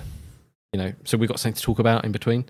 [0.72, 2.44] you know, so we've got something to talk about in between.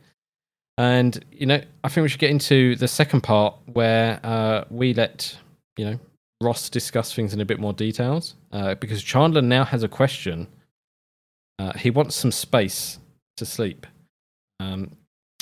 [0.77, 4.93] And you know, I think we should get into the second part where uh, we
[4.93, 5.39] let
[5.79, 5.99] you know
[6.43, 10.49] Ross discuss things in a bit more details uh, because Chandler now has a question.
[11.59, 12.99] Uh, he wants some space
[13.39, 13.87] to sleep.
[14.61, 14.91] Um,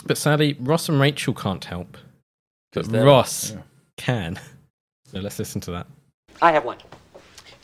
[0.06, 1.96] but sadly, Ross and Rachel can't help.
[2.72, 3.58] But 'Cause they're- Ross yeah.
[3.96, 4.38] can.
[5.10, 5.86] So let's listen to that.
[6.42, 6.78] I have one.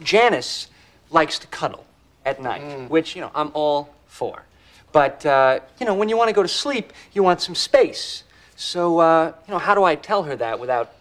[0.01, 0.69] Janice
[1.11, 1.85] likes to cuddle
[2.25, 4.45] at night, which, you know, I'm all for.
[4.93, 8.23] But, uh, you know, when you want to go to sleep, you want some space.
[8.57, 10.93] So, uh, you know, how do I tell her that without,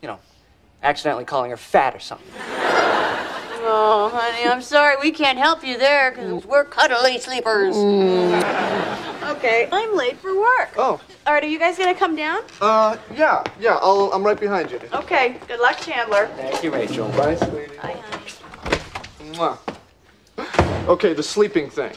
[0.00, 0.18] you know,
[0.82, 2.32] accidentally calling her fat or something?
[3.64, 4.96] Oh, honey, I'm sorry.
[5.00, 7.76] We can't help you there because we're cuddly sleepers.
[7.76, 10.70] Okay, I'm late for work.
[10.76, 12.42] Oh, All right, are you guys gonna come down?
[12.60, 14.80] uh, yeah, yeah, I'll, I'm right behind you.
[14.92, 16.26] Okay, good luck, Chandler.
[16.36, 17.08] Thank you, Rachel.
[17.10, 17.76] Bye, sweetie.
[17.76, 19.36] Bye, honey.
[19.36, 19.58] Mwah.
[20.88, 21.92] Okay, the sleeping thing.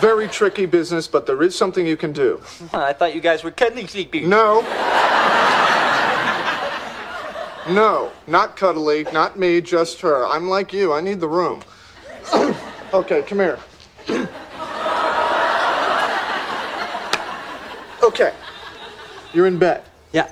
[0.00, 2.40] Very tricky business, but there is something you can do.
[2.72, 4.28] I thought you guys were cuddly sleeping.
[4.28, 4.62] No.
[7.68, 10.24] No, not cuddly, not me, just her.
[10.24, 11.62] I'm like you, I need the room.
[12.94, 13.58] okay, come here.
[18.04, 18.32] okay,
[19.34, 19.82] you're in bed.
[20.12, 20.30] Yeah.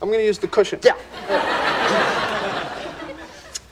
[0.00, 0.78] I'm gonna use the cushion.
[0.82, 0.96] Yeah.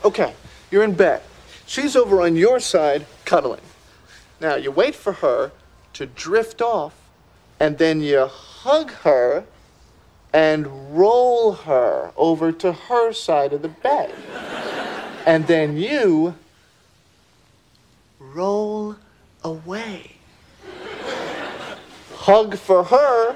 [0.03, 0.33] Okay,
[0.69, 1.23] you're in bed.
[1.65, 3.61] She's over on your side, cuddling.
[4.39, 5.51] Now, you wait for her
[5.93, 6.93] to drift off,
[7.59, 8.29] and then you
[8.65, 9.45] hug her
[10.33, 14.11] and roll her over to her side of the bed.
[15.27, 16.33] And then you
[18.19, 18.95] roll
[19.43, 20.13] away.
[22.15, 23.35] Hug for her,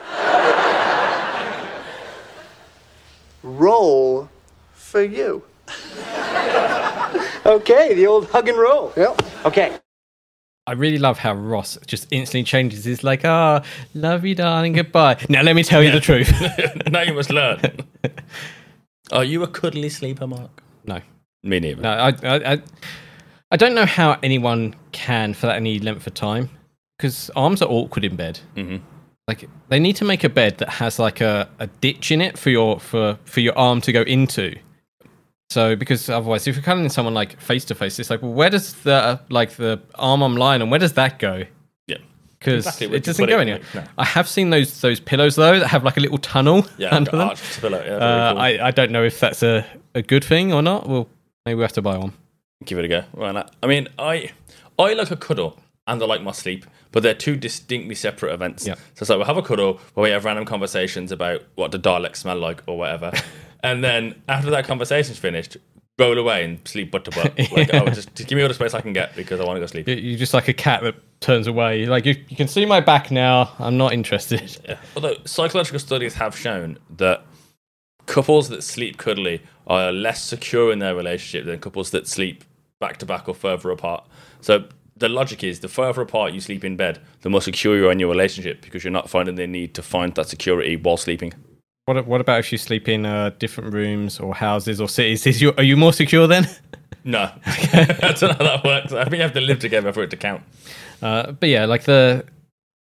[3.43, 4.29] roll
[4.73, 5.43] for you.
[7.45, 8.93] Okay, the old hug and roll.
[8.97, 9.21] Yep.
[9.45, 9.79] Okay.
[10.69, 12.85] I really love how Ross just instantly changes.
[12.85, 13.63] He's like, ah,
[13.95, 15.17] love you, darling, goodbye.
[15.27, 16.31] Now let me tell you the truth.
[16.91, 17.59] now you must learn.
[19.11, 20.61] Are you a cuddly sleeper, Mark?
[20.85, 21.01] no,
[21.43, 21.81] Me neither.
[21.81, 22.61] no, I, I, I,
[23.51, 26.49] I don't know how anyone can for that any length of time
[26.97, 28.39] because arms are awkward in bed.
[28.55, 28.77] Mm-hmm.
[29.27, 32.37] Like they need to make a bed that has like a, a ditch in it
[32.37, 34.55] for your for for your arm to go into.
[35.49, 38.49] So because otherwise, if you're cuddling someone like face to face, it's like, well, where
[38.51, 40.69] does the like the arm I'm lying on?
[40.69, 41.43] Where does that go?
[41.87, 41.97] Yeah.
[42.37, 43.61] Because Exactly, it doesn't go anywhere.
[43.73, 43.83] No.
[43.97, 47.11] I have seen those those pillows though that have like a little tunnel Yeah, under
[47.11, 47.21] them.
[47.29, 47.83] arched pillow.
[47.83, 48.41] Yeah, Uh, cool.
[48.41, 50.87] I I don't know if that's a, a good thing or not.
[50.87, 51.07] Well,
[51.45, 52.13] maybe we have to buy one.
[52.65, 53.03] Give it a go.
[53.13, 53.55] Why not?
[53.63, 54.31] I mean, I
[54.77, 55.57] I like a cuddle
[55.87, 58.67] and I like my sleep, but they're two distinctly separate events.
[58.67, 58.75] Yeah.
[58.75, 61.79] So it's like we'll have a cuddle where we have random conversations about what the
[61.79, 63.11] dialects smell like or whatever,
[63.63, 65.57] and then after that conversation's finished,
[65.97, 67.33] roll away and sleep butt to butt.
[67.51, 69.57] Like, oh, just, just give me all the space I can get because I want
[69.57, 69.87] to go sleep.
[69.87, 71.85] You- You're just like a cat that turns away.
[71.85, 73.51] Like you, you can see my back now.
[73.59, 74.57] I'm not interested.
[74.67, 74.77] Yeah.
[74.95, 77.23] Although psychological studies have shown that
[78.05, 82.43] couples that sleep cuddly are less secure in their relationship than couples that sleep
[82.79, 84.07] back to back or further apart.
[84.41, 87.87] So the logic is the further apart you sleep in bed, the more secure you
[87.87, 90.97] are in your relationship because you're not finding the need to find that security while
[90.97, 91.33] sleeping.
[91.89, 95.25] What what about if you sleep in uh, different rooms or houses or cities?
[95.25, 96.47] Is you are you more secure then?
[97.05, 98.91] No, I don't know how that works.
[98.91, 100.43] I think you have to live together for it to count.
[101.01, 102.25] Uh, but yeah, like the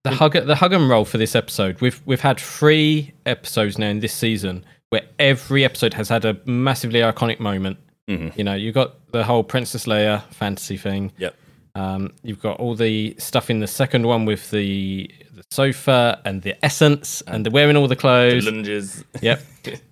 [0.03, 1.79] the hug the hug and roll for this episode.
[1.79, 6.37] We've we've had three episodes now in this season where every episode has had a
[6.45, 7.77] massively iconic moment.
[8.07, 11.13] You know, you got the whole Princess Leia fantasy thing.
[11.19, 11.35] Yep.
[11.75, 15.09] Um, you've got all the stuff in the second one with the,
[15.39, 18.45] the sofa and the essence and the wearing all the clothes.
[18.45, 19.03] Lunges.
[19.21, 19.41] Yep.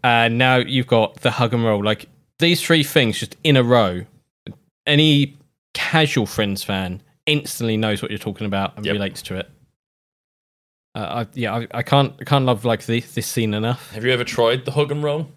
[0.03, 1.83] and now you've got the hug and roll.
[1.83, 2.07] Like
[2.39, 4.05] these three things just in a row.
[4.85, 5.37] Any
[5.73, 8.93] casual Friends fan instantly knows what you're talking about and Yep.
[8.93, 9.49] relates to it.
[10.95, 13.91] Uh, I, yeah, I, I can't I can't love like this this scene enough.
[13.91, 15.29] Have you ever tried the hug and roll?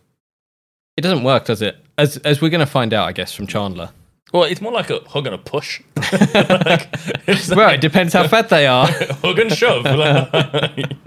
[0.96, 1.77] It doesn't work, does it?
[1.99, 3.90] As as we're gonna find out, I guess, from Chandler.
[4.33, 5.83] Well, it's more like a hug and a push.
[6.12, 8.87] Like, like Well, it depends how fat they are.
[9.23, 9.85] hug and shove.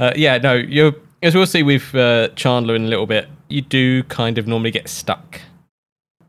[0.00, 0.92] Uh, yeah, no, you're
[1.22, 3.28] as we'll see with uh, Chandler in a little bit.
[3.48, 5.40] You do kind of normally get stuck.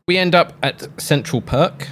[0.06, 1.88] We end up at Central Perk.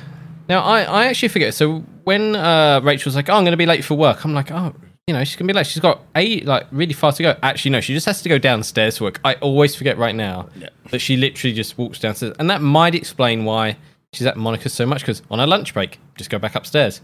[0.48, 1.54] Now, I, I actually forget.
[1.54, 4.34] So when uh, Rachel was like, "Oh, I'm going to be late for work," I'm
[4.34, 4.74] like, "Oh,
[5.08, 5.66] you know, she's going to be late.
[5.66, 8.38] She's got eight like really far to go." Actually, no, she just has to go
[8.38, 9.18] downstairs to work.
[9.24, 10.68] I always forget right now Yeah.
[10.90, 13.78] that she literally just walks downstairs, and that might explain why
[14.12, 15.00] she's at Monica's so much.
[15.02, 17.00] Because on her lunch break, just go back upstairs.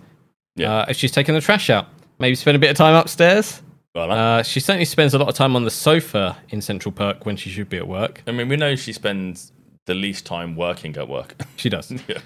[0.57, 0.73] Yeah.
[0.79, 1.87] Uh, if she's taking the trash out,
[2.19, 3.63] maybe spend a bit of time upstairs.
[3.95, 7.25] Well, Uh, she certainly spends a lot of time on the sofa in Central Perk
[7.27, 8.23] when she should be at work.
[8.27, 9.53] I mean, we know she spends
[9.87, 11.35] the least time working at work.
[11.57, 11.91] She does.
[12.07, 12.19] yeah.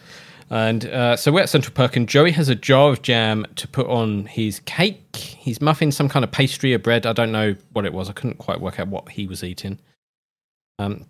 [0.51, 3.66] And uh, so we're at Central Perk, and Joey has a jar of jam to
[3.66, 7.07] put on his cake, his muffin, some kind of pastry or bread.
[7.07, 8.11] I don't know what it was.
[8.11, 9.79] I couldn't quite work out what he was eating.
[10.79, 11.07] Um,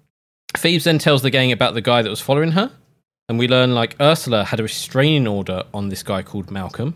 [0.63, 2.71] then tells the gang about the guy that was following her,
[3.29, 6.95] and we learn like Ursula had a restraining order on this guy called Malcolm.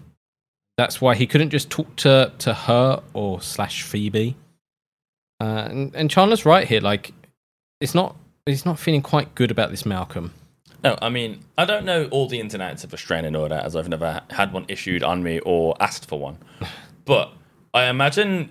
[0.77, 4.37] That's why he couldn't just talk to to her or slash Phoebe.
[5.41, 6.81] Uh, and, and Chandler's right here.
[6.81, 7.13] Like,
[7.81, 8.17] it's not.
[8.47, 10.33] He's not feeling quite good about this Malcolm.
[10.85, 13.57] No, I mean, I don't know all the ins and outs of a restraining order
[13.57, 16.39] as I've never had one issued on me or asked for one.
[17.05, 17.31] But
[17.73, 18.51] I imagine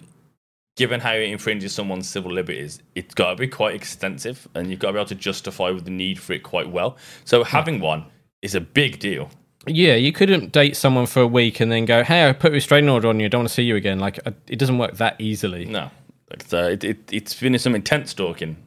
[0.75, 4.79] given how it infringes someone's civil liberties, it's got to be quite extensive, and you've
[4.79, 6.97] got to be able to justify the need for it quite well.
[7.23, 8.05] So having one
[8.41, 9.29] is a big deal.
[9.67, 12.53] Yeah, you couldn't date someone for a week and then go, "Hey, I put a
[12.53, 13.25] restraining order on you.
[13.25, 15.65] I don't want to see you again." Like, uh, it doesn't work that easily.
[15.65, 15.89] No,
[16.29, 18.57] it's, uh, it, it, it's been some intense stalking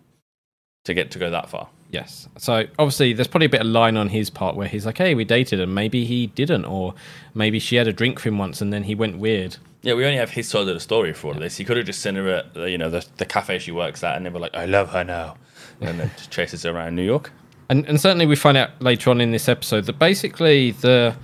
[0.85, 1.69] to get to go that far.
[1.91, 2.29] Yes.
[2.37, 5.15] So obviously, there's probably a bit of line on his part where he's like, "Hey,
[5.15, 6.95] we dated, and maybe he didn't, or
[7.35, 10.05] maybe she had a drink for him once and then he went weird." Yeah, we
[10.05, 11.57] only have his side of the story for all of this.
[11.57, 14.17] He could have just sent her at you know the, the cafe she works at,
[14.17, 15.37] and they were like, "I love her now,"
[15.81, 17.33] and then just chases her around New York.
[17.71, 21.17] And and certainly we find out later on in this episode that basically the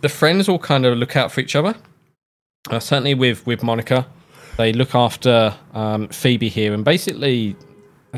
[0.00, 1.74] the friends all kind of look out for each other.
[2.70, 4.06] Uh, certainly with with Monica,
[4.56, 7.56] they look after um, Phoebe here, and basically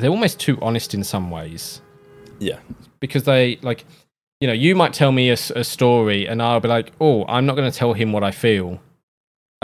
[0.02, 1.80] they're almost too honest in some ways.
[2.38, 2.58] Yeah,
[3.00, 3.84] because they like
[4.40, 7.54] you know you might tell me a story and i'll be like oh i'm not
[7.54, 8.80] going to tell him what i feel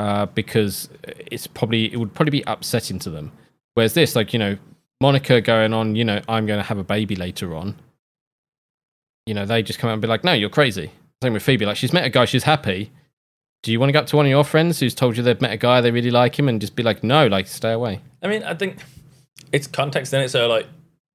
[0.01, 3.33] uh, because it's probably it would probably be upsetting to them.
[3.75, 4.57] Whereas this like you know
[5.03, 7.77] monica going on you know i'm going to have a baby later on.
[9.27, 10.91] You know they just come out and be like no you're crazy.
[11.23, 12.91] Same with phoebe like she's met a guy she's happy.
[13.63, 15.41] Do you want to go up to one of your friends who's told you they've
[15.41, 18.01] met a guy they really like him and just be like no like stay away.
[18.23, 18.79] I mean, I think
[19.53, 20.29] it's context in it.
[20.31, 20.67] So like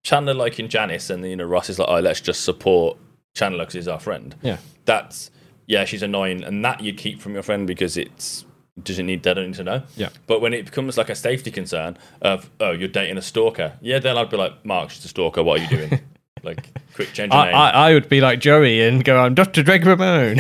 [0.04, 2.98] Chandler liking Janice, and you know Ross is like, "Oh, let's just support
[3.36, 5.32] Chandler because he's our friend." yeah That's
[5.68, 8.46] yeah, she's annoying, and that you keep from your friend because it's
[8.84, 9.84] doesn't need they don't need to know.
[9.96, 10.10] Yeah.
[10.28, 14.00] But when it becomes like a safety concern of oh you're dating a stalker, yeah,
[14.00, 15.44] then I'd be like, Mark, she's a stalker.
[15.44, 16.00] What are you doing?
[16.44, 17.52] like, quick change I.
[17.52, 19.64] I, I would be like Joey and go, I'm Dr.
[19.64, 20.40] Drake Ramoray.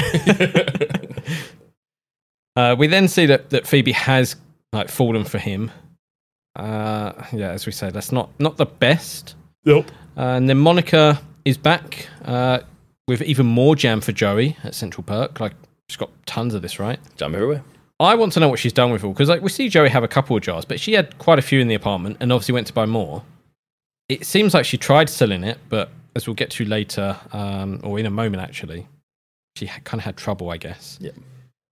[2.55, 4.35] uh, we then see that, that Phoebe has
[4.73, 5.71] like fallen for him.
[6.55, 9.35] Uh, yeah, as we say, that's not not the best.
[9.65, 9.91] Nope.
[10.17, 12.59] Uh, and then Monica is back uh,
[13.07, 15.39] with even more jam for Joey at Central Perk.
[15.39, 15.53] Like
[15.89, 16.99] she's got tons of this, right?
[17.17, 17.63] Jam everywhere.
[17.99, 19.89] I want to know what she's done with it all because like we see Joey
[19.89, 22.31] have a couple of jars, but she had quite a few in the apartment and
[22.31, 23.23] obviously went to buy more.
[24.09, 27.97] It seems like she tried selling it, but as we'll get to later, um, or
[27.99, 28.87] in a moment actually,
[29.55, 30.97] she ha- kind of had trouble, I guess.
[31.01, 31.11] Yeah.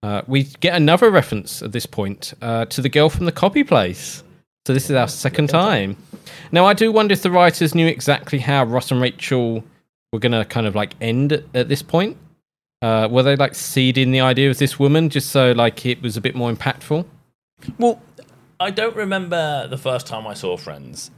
[0.02, 3.64] Uh, we get another reference at this point uh, to the girl from the copy
[3.64, 4.24] place.
[4.66, 5.98] So this is our second time.
[6.52, 9.64] Now I do wonder if the writers knew exactly how Ross and Rachel
[10.12, 12.18] were gonna kind of like end at, at this point.
[12.82, 16.18] Uh, were they like seeding the idea of this woman just so like it was
[16.18, 17.06] a bit more impactful?
[17.78, 18.02] Well,
[18.60, 21.12] I don't remember the first time I saw Friends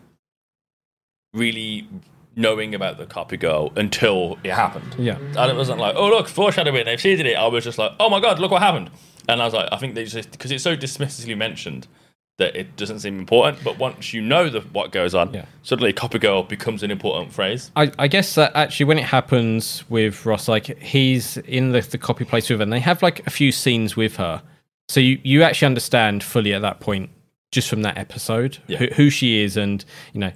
[1.34, 1.88] really
[2.36, 4.96] knowing about the copy girl until it happened.
[4.98, 5.18] Yeah.
[5.38, 7.36] And it wasn't like, oh, look, foreshadowing, they've seeded it.
[7.36, 8.90] I was just like, oh my God, look what happened.
[9.28, 11.88] And I was like, I think they just, because it's so dismissively mentioned
[12.38, 13.64] that it doesn't seem important.
[13.64, 15.46] But once you know the, what goes on, Yeah.
[15.64, 17.72] suddenly copy girl becomes an important phrase.
[17.76, 21.98] I, I guess that actually when it happens with Ross, like he's in the, the
[21.98, 24.42] copy place with her, and they have like a few scenes with her.
[24.90, 27.10] So you, you actually understand fully at that point,
[27.52, 28.80] just from that episode, Yeah.
[28.80, 30.32] who, who she is and, you know,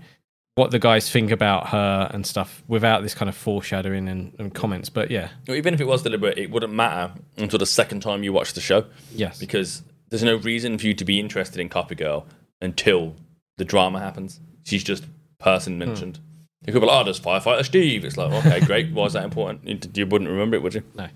[0.56, 4.54] what the guys think about her and stuff without this kind of foreshadowing and, and
[4.54, 4.90] comments.
[4.90, 8.32] But yeah, Even if it was deliberate, it wouldn't matter until the second time you
[8.34, 8.86] watch the show.
[9.14, 9.38] yes.
[9.40, 12.26] because there's no reason for you to be interested in Copy Girl
[12.62, 13.16] until
[13.58, 14.40] the drama happens.
[14.64, 15.06] She's just
[15.40, 16.20] person mentioned.
[16.66, 18.04] You could be like, oh, there's Firefighter Steve.
[18.04, 18.92] It's like, okay, great.
[18.92, 19.98] Why is that important?
[19.98, 20.84] You, wouldn't remember it, would you?
[20.96, 21.08] No.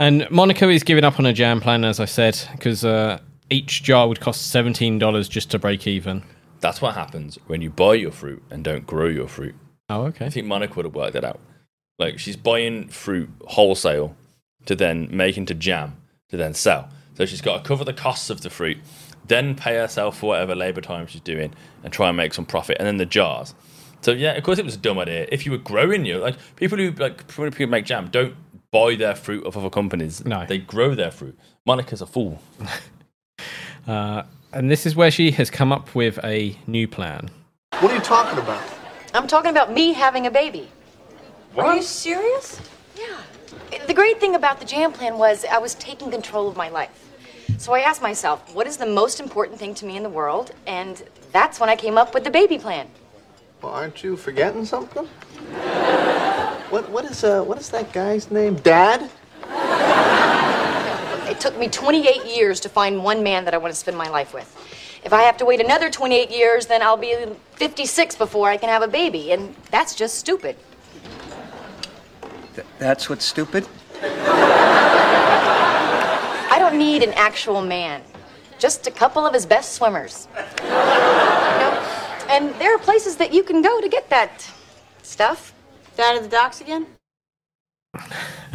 [0.00, 3.82] And Monica is giving up on her jam plan, as I said, because uh, each
[3.82, 6.22] jar would cost $17 just to break even.
[6.60, 9.54] That's what happens when you buy your fruit and don't grow your fruit.
[9.88, 10.26] Oh, okay.
[10.26, 11.40] I think Monica would have worked that out.
[11.98, 14.16] Like, she's buying fruit wholesale
[14.66, 15.96] to then make into jam
[16.28, 16.88] to then sell.
[17.16, 18.78] So she's got to cover the costs of the fruit,
[19.26, 22.76] then pay herself for whatever labor time she's doing, and try and make some profit.
[22.78, 23.54] And then the jars.
[24.02, 25.26] So yeah, of course it was a dumb idea.
[25.32, 28.36] If you were growing your like people who like when people make jam don't
[28.70, 30.24] buy their fruit off other companies.
[30.24, 30.44] No.
[30.46, 31.38] they grow their fruit.
[31.64, 32.40] Monica's a fool.
[33.86, 37.30] Uh, and this is where she has come up with a new plan.
[37.78, 38.60] What are you talking about?
[39.14, 40.68] I'm talking about me having a baby.
[41.56, 42.60] Are you serious?
[42.98, 43.22] Yeah.
[43.86, 47.05] The great thing about the jam plan was I was taking control of my life.
[47.58, 50.52] So I asked myself, what is the most important thing to me in the world?
[50.66, 52.88] And that's when I came up with the baby plan.
[53.62, 55.06] Well, aren't you forgetting something?
[56.70, 58.56] What what is uh what is that guy's name?
[58.56, 59.10] Dad?
[61.30, 64.08] It took me 28 years to find one man that I want to spend my
[64.08, 64.52] life with.
[65.04, 67.14] If I have to wait another 28 years, then I'll be
[67.52, 70.56] 56 before I can have a baby, and that's just stupid.
[72.54, 73.66] Th- that's what's stupid?
[76.76, 78.02] I don't need an actual man,
[78.58, 80.28] just a couple of his best swimmers.
[80.62, 84.46] You know, and there are places that you can go to get that
[85.02, 85.54] stuff.
[85.96, 86.86] Down at the docks again?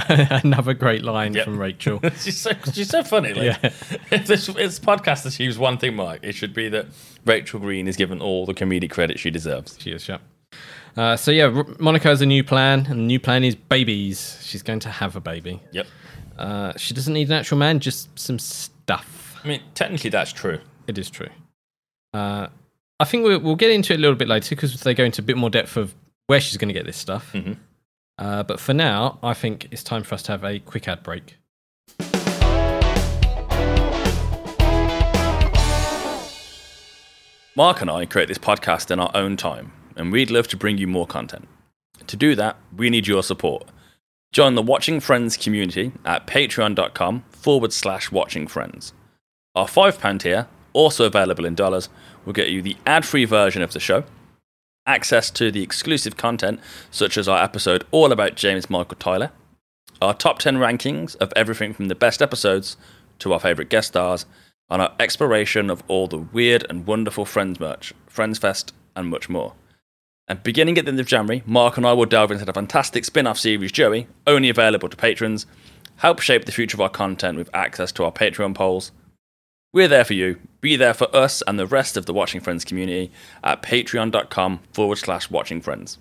[0.07, 1.45] Another great line Yep.
[1.45, 1.99] from Rachel.
[2.19, 3.33] she's so she's so funny.
[3.33, 3.57] Like, Yeah.
[4.11, 6.85] if this this podcast achieves one thing, Mark, it should be that
[7.25, 9.77] Rachel Green is given all the comedic credit she deserves.
[9.79, 10.19] She is, yeah.
[10.95, 14.37] Uh, so yeah, R- Monica has a new plan, and the new plan is babies.
[14.43, 15.59] She's going to have a baby.
[15.71, 15.87] Yep.
[16.41, 19.39] Uh, she doesn't need an actual man, just some stuff.
[19.43, 20.59] I mean, technically that's true.
[20.87, 21.29] It is true.
[22.15, 22.47] Uh,
[22.99, 25.21] I think we'll, we'll get into it a little bit later because they go into
[25.21, 25.93] a bit more depth of
[26.25, 27.31] where she's going to get this stuff.
[27.33, 27.57] Mhm.
[28.17, 31.03] Uh, but for now, I think it's time for us to have a quick ad
[31.03, 31.37] break.
[37.55, 40.77] Mark and I create this podcast in our own time, and we'd love to bring
[40.79, 41.47] you more content.
[42.07, 43.67] To do that, we need your support.
[44.31, 48.93] Join the Watching Friends community at patreon.com forward slash watching friends.
[49.55, 51.89] Our £5 tier, also available in dollars,
[52.23, 54.05] will get you the ad free version of the show,
[54.87, 59.31] access to the exclusive content, such as our episode all about James Michael Tyler,
[60.01, 62.77] our top 10 rankings of everything from the best episodes
[63.19, 64.25] to our favourite guest stars,
[64.69, 69.27] and our exploration of all the weird and wonderful Friends merch, Friends Fest, and much
[69.27, 69.55] more.
[70.27, 73.05] And beginning at the end of January, Mark and I will delve into the fantastic
[73.05, 75.45] spin off series Joey, only available to patrons,
[75.97, 78.91] help shape the future of our content with access to our Patreon polls.
[79.73, 80.39] We're there for you.
[80.59, 83.11] Be there for us and the rest of the Watching Friends community
[83.43, 85.97] at patreon.com forward slash watching friends.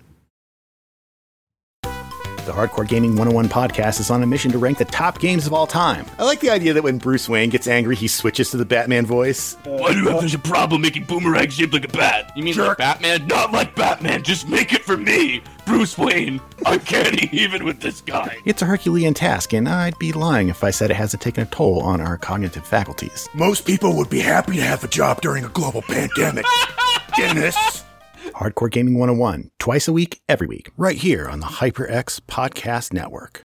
[2.45, 5.53] The Hardcore Gaming 101 podcast is on a mission to rank the top games of
[5.53, 6.07] all time.
[6.17, 9.05] I like the idea that when Bruce Wayne gets angry, he switches to the Batman
[9.05, 9.57] voice.
[9.63, 12.31] Why do you have such a problem making Boomerang shaped like a bat?
[12.35, 13.27] You mean like Batman?
[13.27, 15.43] Not like Batman, just make it for me!
[15.67, 18.35] Bruce Wayne, I'm canny even with this guy.
[18.43, 21.45] It's a Herculean task, and I'd be lying if I said it hasn't taken a
[21.45, 23.29] toll on our cognitive faculties.
[23.35, 26.45] Most people would be happy to have a job during a global pandemic.
[27.15, 27.83] Dennis!
[28.29, 33.41] Hardcore Gaming 101, twice a week, every week, right here on the HyperX Podcast Network.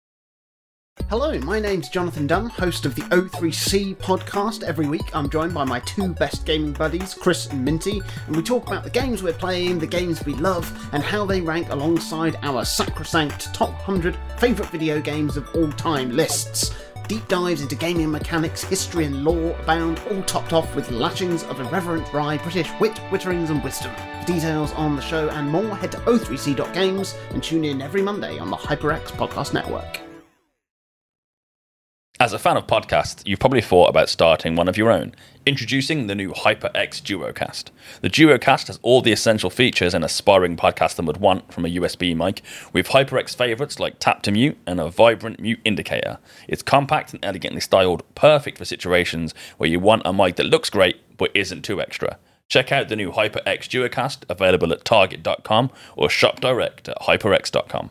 [1.10, 4.64] Hello, my name's Jonathan Dunn, host of the O3C podcast.
[4.64, 8.42] Every week I'm joined by my two best gaming buddies, Chris and Minty, and we
[8.42, 12.38] talk about the games we're playing, the games we love, and how they rank alongside
[12.44, 16.74] our sacrosanct top 100 favourite video games of all time lists.
[17.08, 21.60] Deep dives into gaming mechanics, history, and lore abound, all topped off with lashings of
[21.60, 23.94] irreverent dry British wit, witterings, and wisdom.
[23.96, 28.40] For details on the show and more, head to o3c.games and tune in every Monday
[28.40, 30.05] on the HyperX Podcast Network.
[32.18, 35.14] As a fan of podcasts, you've probably thought about starting one of your own.
[35.46, 37.72] Introducing the new HyperX DuoCast.
[38.00, 42.16] The DuoCast has all the essential features an aspiring podcaster would want from a USB
[42.16, 42.42] mic,
[42.72, 46.20] with HyperX favorites like tap to mute and a vibrant mute indicator.
[46.48, 50.70] It's compact and elegantly styled, perfect for situations where you want a mic that looks
[50.70, 52.18] great but isn't too extra.
[52.48, 57.90] Check out the new HyperX DuoCast, available at Target.com or shop direct at HyperX.com.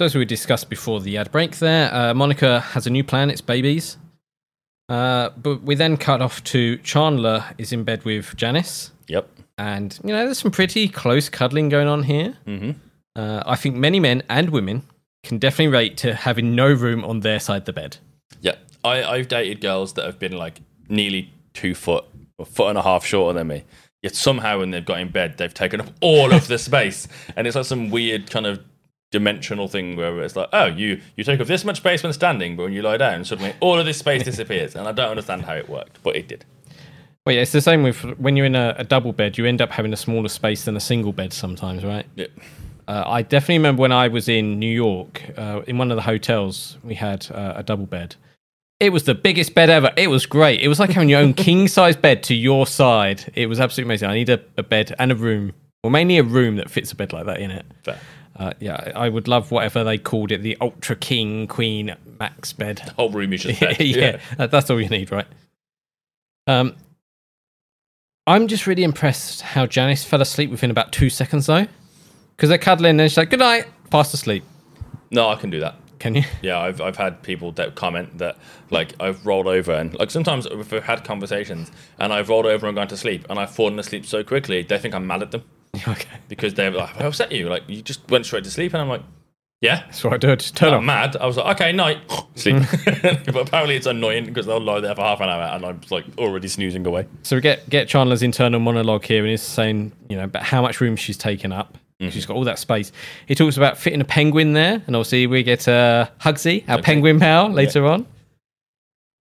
[0.00, 3.28] So as we discussed before the ad break, there, uh, Monica has a new plan.
[3.28, 3.98] It's babies.
[4.88, 9.28] Uh, but we then cut off to Chandler is in bed with Janice, Yep.
[9.58, 12.38] and you know there's some pretty close cuddling going on here.
[12.46, 12.70] Mm-hmm.
[13.14, 14.84] Uh, I think many men and women
[15.22, 17.98] can definitely rate to having no room on their side of the bed.
[18.40, 22.06] Yeah, I, I've dated girls that have been like nearly two foot
[22.38, 23.64] or foot and a half shorter than me.
[24.02, 27.46] Yet somehow, when they've got in bed, they've taken up all of the space, and
[27.46, 28.64] it's like some weird kind of
[29.10, 32.56] dimensional thing where it's like, oh, you you take up this much space when standing,
[32.56, 35.42] but when you lie down, suddenly all of this space disappears, and I don't understand
[35.42, 36.44] how it worked, but it did.
[37.26, 39.36] Well, yeah, it's the same with when you're in a, a double bed.
[39.36, 42.06] You end up having a smaller space than a single bed sometimes, right?
[42.14, 42.26] Yeah.
[42.88, 46.02] Uh, I definitely remember when I was in New York, uh, in one of the
[46.02, 48.16] hotels, we had uh, a double bed.
[48.80, 49.92] It was the biggest bed ever.
[49.96, 50.60] It was great.
[50.60, 53.30] It was like having your own king size bed to your side.
[53.36, 54.08] It was absolutely amazing.
[54.08, 55.52] I need a, a bed and a room,
[55.84, 57.66] well, mainly a room that fits a bed like that in it.
[57.84, 58.00] Fair.
[58.40, 62.78] Uh, yeah, I would love whatever they called it the Ultra King Queen Max bed.
[62.96, 63.78] Whole room is just bed.
[63.80, 65.26] yeah, that- that's all you need, right?
[66.46, 66.74] Um,
[68.26, 71.66] I'm just really impressed how Janice fell asleep within about two seconds, though,
[72.34, 74.42] because they're cuddling and she's like, "Good night," fast asleep.
[75.10, 75.76] No, I can do that.
[75.98, 76.22] Can you?
[76.40, 78.38] Yeah, I've, I've had people that comment that
[78.70, 82.74] like I've rolled over and like sometimes we've had conversations and I've rolled over and
[82.74, 85.42] gone to sleep and I've fallen asleep so quickly they think I'm mad at them
[85.88, 88.82] okay, because they're like I upset you like you just went straight to sleep and
[88.82, 89.02] I'm like
[89.60, 90.34] yeah that's what I do.
[90.36, 90.84] Just turn I'm off.
[90.84, 91.98] mad I was like okay night
[92.34, 92.62] sleep
[93.02, 96.06] but apparently it's annoying because they'll lie there for half an hour and I'm like
[96.18, 100.16] already snoozing away So we get get Chandler's internal monologue here, and he's saying, you
[100.16, 101.76] know, about how much room she's taken up.
[102.08, 102.92] She's got all that space.
[103.26, 107.20] He talks about fitting a penguin there, and obviously we get uh, Hugsy, our penguin
[107.20, 108.06] pal, later on.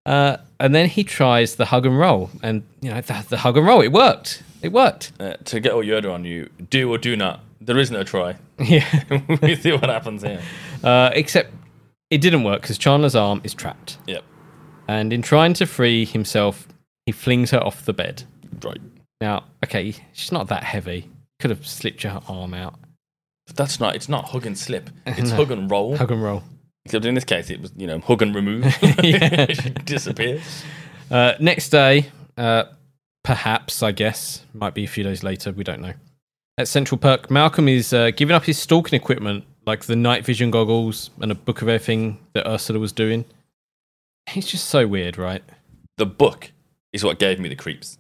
[0.06, 3.58] Uh, and then he tries the hug and roll, and you know the, the hug
[3.58, 3.82] and roll.
[3.82, 4.44] It worked.
[4.62, 5.12] It worked.
[5.20, 7.42] Uh, to get all Yoda on you, do or do not.
[7.62, 8.36] There is no try.
[8.60, 8.86] Yeah.
[9.42, 10.42] we see what happens here.
[10.84, 11.54] Uh, except
[12.10, 14.24] it didn't work because Chandler's arm is trapped, Yep.
[14.88, 16.68] and in trying to free himself,
[17.06, 18.24] he flings her off the bed.
[18.64, 18.80] Right.
[19.22, 21.10] Now, okay, she's not that heavy.
[21.40, 22.76] Could have slipped her arm out.
[23.46, 23.96] But that's not.
[23.96, 24.90] It's not hug and slip.
[25.06, 25.36] It's No.
[25.36, 25.96] hug and roll.
[25.98, 26.44] Hug and roll.
[26.86, 28.66] Except in this case, it was you know hug and remove.
[29.04, 29.54] Yeah.
[29.54, 30.64] she disappears.
[31.12, 32.64] Uh, next day, uh,
[33.28, 35.92] perhaps, I guess, might be a few days later, we don't know.
[36.58, 40.50] At Central Perk, Malcolm is uh, giving up his stalking equipment, like the night vision
[40.50, 43.26] goggles and a book of everything that Ursula was doing.
[44.30, 45.44] He's just so weird, right?
[45.98, 46.54] The book
[46.94, 47.98] is what gave me the creeps.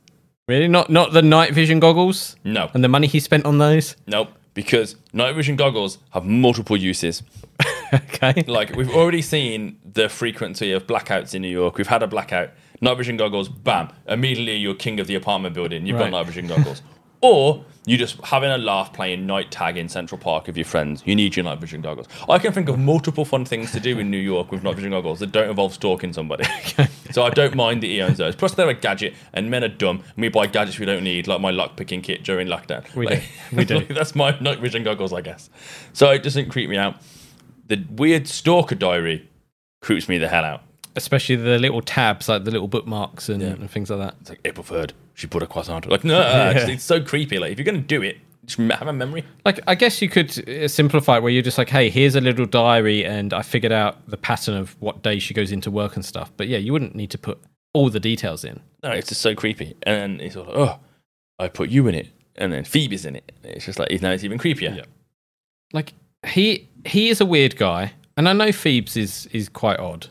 [0.47, 0.69] Really?
[0.69, 3.97] Not not the night vision goggles No, and the money he spent on those?
[4.07, 4.29] nope.
[4.53, 7.21] Because night vision goggles have multiple uses.
[7.93, 8.43] okay.
[8.47, 11.77] Like we've already seen the frequency of blackouts in New York.
[11.77, 12.51] We've had a blackout.
[12.81, 13.89] Night vision goggles, bam!
[14.07, 15.85] Immediately you're king of the apartment building.
[15.87, 16.11] You've Right.
[16.11, 16.81] got night vision goggles.
[17.21, 21.01] or you're just having a laugh playing night tag in Central Park with your friends.
[21.05, 22.07] You need your night vision goggles.
[22.29, 24.91] I can think of multiple fun things to do in New York with night vision
[24.91, 26.43] goggles that don't involve stalking somebody.
[27.11, 28.35] so I don't mind the eons those.
[28.35, 30.03] Plus they're a gadget, and men are dumb.
[30.15, 32.83] And we buy gadgets we don't need, like my luck picking kit during lockdown.
[32.93, 33.55] We Like- do.
[33.55, 33.79] We do.
[33.93, 35.49] that's my night vision goggles, I guess.
[35.93, 36.97] So it doesn't creep me out.
[37.67, 39.27] The weird stalker diary
[39.81, 40.61] creeps me the hell out.
[40.97, 44.15] Especially the little tabs, like the little bookmarks and, and things like that.
[44.21, 44.93] It's like April third.
[45.13, 45.85] She put a croissant.
[45.89, 47.39] Like no, uh, it's, it's so creepy.
[47.39, 48.17] Like if you're gonna do it,
[48.47, 49.25] just have a memory.
[49.45, 52.21] Like, I guess you could uh, simplify it where you're just like, hey, here's a
[52.21, 55.95] little diary, and I figured out the pattern of what day she goes into work
[55.95, 56.31] and stuff.
[56.37, 57.39] But yeah, you wouldn't need to put
[57.73, 58.61] all the details in.
[58.83, 59.75] No, it's just so creepy.
[59.83, 60.79] And it's all like, oh,
[61.39, 63.31] I put you in it, and then Phoebe's in it.
[63.43, 64.85] It's just like now it's even creepier.
[65.73, 65.93] Like,
[66.25, 70.07] he he is a weird guy, and I know Phoebes is is quite odd,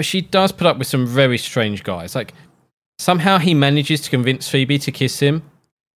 [0.00, 2.14] but she does put up with some very strange guys.
[2.14, 2.32] Like,
[2.98, 5.42] somehow he manages to convince Phoebe to kiss him.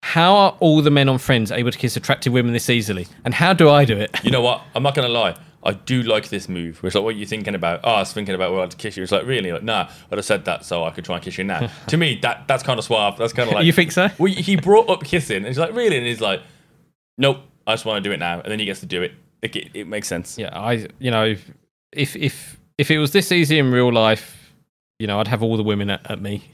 [0.03, 3.07] How are all the men on Friends able to kiss attractive women this easily?
[3.25, 4.15] And how do I do it?
[4.23, 4.61] You know what?
[4.75, 5.39] I'm not gonna lie.
[5.63, 6.81] I do like this move.
[6.85, 7.81] It's like, what are you thinking about?
[7.83, 9.03] Oh, I was thinking about where I'd kiss you.
[9.03, 9.51] It's like, really?
[9.51, 11.71] Like, nah, I'd have said that so I could try and kiss you now.
[11.87, 13.17] to me, that that's kind of suave.
[13.17, 14.11] That's kind of like you think so?
[14.19, 15.97] Well, he brought up kissing, and he's like, really?
[15.97, 16.43] And he's like,
[17.17, 18.43] nope, I just want to do it now.
[18.43, 19.13] And then he gets to do it.
[19.43, 20.37] Like, it, it makes sense.
[20.37, 21.35] Yeah, I you know
[21.93, 24.53] if if if it was this easy in real life,
[24.99, 26.45] you know, I'd have all the women at, at me.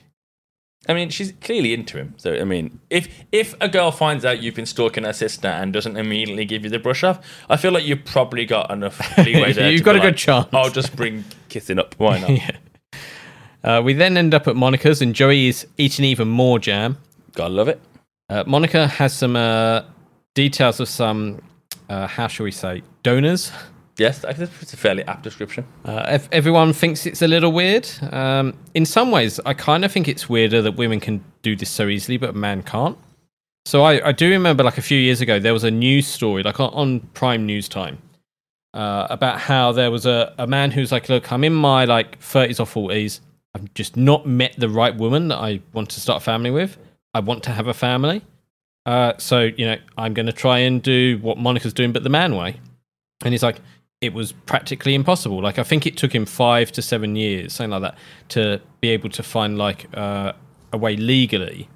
[0.88, 2.14] I mean, she's clearly into him.
[2.16, 5.72] So, I mean, if if a girl finds out you've been stalking her sister and
[5.72, 9.52] doesn't immediately give you the brush off, I feel like you've probably got enough leeway
[9.52, 9.70] there.
[9.70, 10.48] You've got a good like, chance.
[10.52, 11.94] I'll just bring kissing up.
[11.98, 12.30] Why not?
[12.30, 12.56] yeah.
[13.62, 16.96] Uh, we then end up at Monica's, and Joey is eating even more jam.
[17.34, 17.78] Gotta love it.
[18.30, 19.82] Uh, Monica has some uh,
[20.34, 21.42] details of some,
[21.90, 23.52] uh, how shall we say, donors.
[24.00, 25.66] Yes, it's a fairly apt description.
[25.84, 27.86] Uh, ev- everyone thinks it's a little weird.
[28.10, 31.68] Um, in some ways, I kind of think it's weirder that women can do this
[31.68, 32.96] so easily, but a man can't.
[33.66, 36.42] So I, I do remember, like a few years ago, there was a news story,
[36.42, 37.98] like on, on Prime News Time,
[38.72, 42.18] uh, about how there was a, a man who's like, "Look, I'm in my like
[42.20, 43.20] 30s or 40s.
[43.54, 46.78] I've just not met the right woman that I want to start a family with.
[47.12, 48.22] I want to have a family.
[48.86, 52.08] Uh, so you know, I'm going to try and do what Monica's doing, but the
[52.08, 52.60] man way."
[53.22, 53.60] And he's like,
[54.00, 55.42] it was practically impossible.
[55.42, 57.98] Like I think it took him five to seven years, something like that,
[58.30, 60.32] to be able to find like uh,
[60.72, 61.68] a way legally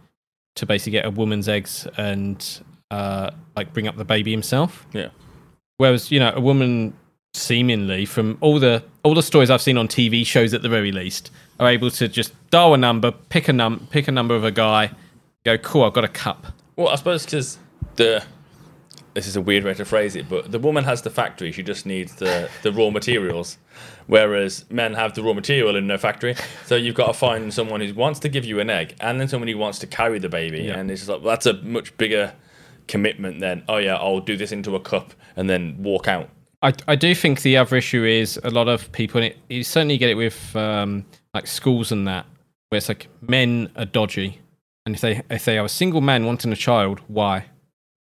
[0.57, 4.87] to basically get a woman's eggs and uh, like bring up the baby himself.
[4.93, 5.09] Yeah.
[5.77, 6.95] Whereas you know a woman
[7.35, 10.93] seemingly from all the all the stories I've seen on TV shows at the very
[10.93, 14.45] least are able to just dial a number, pick a num pick a number of
[14.45, 14.93] a guy,
[15.45, 16.47] go cool, I've got a cup.
[16.77, 17.59] Well, I suppose because
[17.97, 18.25] the
[19.15, 21.63] this is a weird way to phrase it, but the woman has the factory; she
[21.63, 23.59] just needs the the raw materials,
[24.07, 26.35] whereas men have the raw material in their factory.
[26.67, 29.29] So you've got to find someone who wants to give you an egg, and then
[29.29, 30.79] someone who wants to carry the baby, Yeah.
[30.79, 32.33] and it's like well, that's a much bigger
[32.87, 36.29] commitment than oh yeah, I'll do this into a cup and then walk out.
[36.63, 39.63] I, I do think the other issue is a lot of people, and it, you
[39.65, 41.05] certainly get it with um,
[41.35, 42.27] like schools and that,
[42.69, 44.41] where it's like men are dodgy,
[44.87, 47.47] and if they if they are a single man wanting a child, why?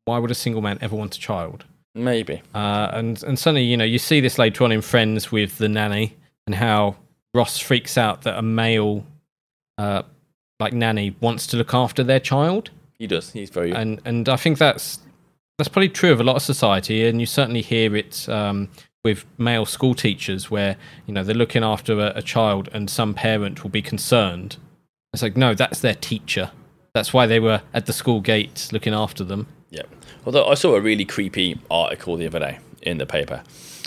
[0.05, 1.64] Why would a single man ever want a child?
[1.94, 2.42] Maybe.
[2.55, 5.68] Uh, and and suddenly, you know, you see this later on in Friends with the
[5.68, 6.96] nanny and how
[7.32, 9.07] Ross freaks out that a male,
[9.78, 10.02] uh,
[10.61, 13.30] like nanny, wants to look after their child He does.
[13.30, 13.72] He's very.
[13.72, 14.98] and and I think that's
[15.59, 18.68] that's probably true of a lot of society, and you certainly hear it um,
[19.05, 20.76] with male school teachers, where
[21.07, 24.57] you know they're looking after a, a child, and some parent will be concerned.
[25.12, 26.50] It's like, no, that's their teacher.
[26.92, 29.46] That's why they were at the school gate looking after them.
[30.27, 33.43] Although I saw a really creepy article the other day in the paper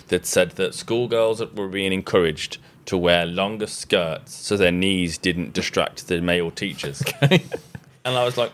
[0.08, 5.54] that said that schoolgirls were being encouraged to wear longer skirts so their knees didn't
[5.54, 7.04] distract the male teachers.
[7.22, 7.42] and
[8.06, 8.52] I was like,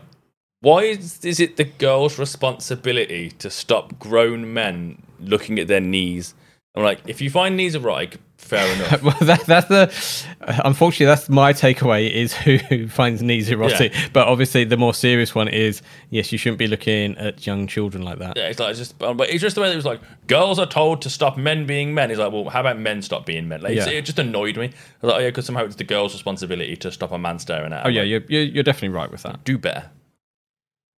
[0.61, 6.33] why is, is it the girl's responsibility to stop grown men looking at their knees?
[6.73, 9.01] I'm like, if you find knees erotic, fair enough.
[9.03, 10.61] well, that, that's the.
[10.65, 13.93] Unfortunately, that's my takeaway is who, who finds knees erotic.
[13.93, 14.07] Yeah.
[14.13, 18.03] But obviously, the more serious one is yes, you shouldn't be looking at young children
[18.03, 18.35] like that.
[18.37, 20.59] Yeah, it's like it's just, but it's just the way that it was like girls
[20.59, 22.09] are told to stop men being men.
[22.09, 23.61] He's like, well, how about men stop being men?
[23.61, 23.87] Like, Yeah.
[23.89, 24.65] it just annoyed me.
[24.65, 24.69] I
[25.01, 27.73] was like, oh yeah, because somehow it's the girl's responsibility to stop a man staring
[27.73, 27.81] at.
[27.83, 27.87] her.
[27.87, 29.43] Oh yeah, you're you're definitely right with that.
[29.43, 29.89] do better.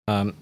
[0.08, 0.36] Um,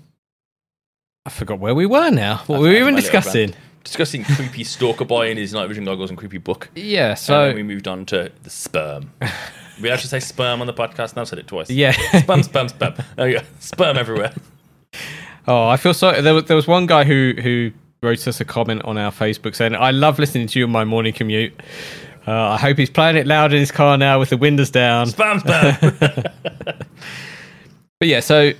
[1.25, 2.37] I forgot where we were now.
[2.47, 3.53] What were we even discussing?
[3.83, 6.69] Discussing creepy stalker boy in his night vision goggles and creepy book.
[6.75, 9.11] Yeah, and so then we moved on to the sperm.
[9.81, 11.15] we actually say sperm on the podcast.
[11.15, 11.69] Now I've said it twice.
[11.69, 11.91] Yeah.
[12.19, 12.93] sperm, sperm, sperm.
[13.15, 13.45] There you go.
[13.59, 14.33] Sperm everywhere.
[15.47, 16.21] Oh, I feel sorry.
[16.21, 17.71] There was, there was one guy who who
[18.01, 20.85] wrote us a comment on our Facebook saying, "I love listening to you on my
[20.85, 21.53] morning commute.
[22.25, 25.07] Uh, I hope he's playing it loud in his car now with the windows down."
[25.07, 26.81] Spam, spam.
[28.03, 28.51] But yeah, so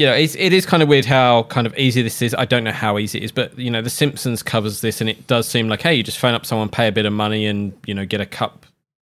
[0.00, 2.34] you know, it's, it is kind of weird how kind of easy this is.
[2.34, 5.10] I don't know how easy it is, but you know, The Simpsons covers this, and
[5.10, 7.44] it does seem like, hey, you just phone up someone, pay a bit of money,
[7.44, 8.64] and you know, get a cup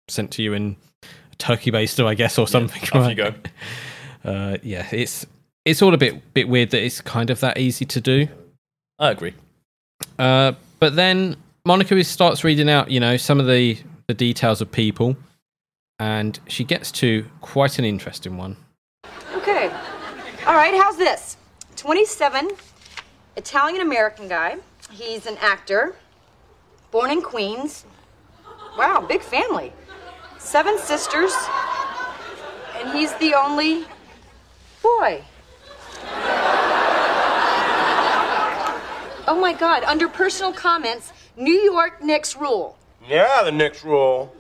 [0.08, 2.82] sent to you in a turkey baster, I guess, or something.
[2.82, 3.10] off right?
[3.10, 3.34] you go.
[4.26, 5.26] Uh, yeah, it's
[5.64, 8.28] it's all a bit bit weird that it's kind of that easy to do.
[9.00, 9.34] I agree.
[10.20, 13.78] Uh, but then Monica starts reading out, you know, some of the
[14.08, 15.16] the details of people,
[16.00, 18.58] and she gets to quite an interesting one.
[20.50, 21.38] All right, how's this?
[21.76, 22.50] 27,
[23.38, 24.58] Italian American guy.
[24.90, 25.94] He's an actor,
[26.90, 27.86] born in Queens.
[28.76, 29.72] Wow, big family.
[30.40, 31.32] Seven sisters,
[32.78, 33.86] and he's the only
[34.82, 35.24] boy.
[39.28, 42.76] Oh my God, under personal comments, New York Knicks rule.
[43.08, 44.36] Yeah, the Knicks rule.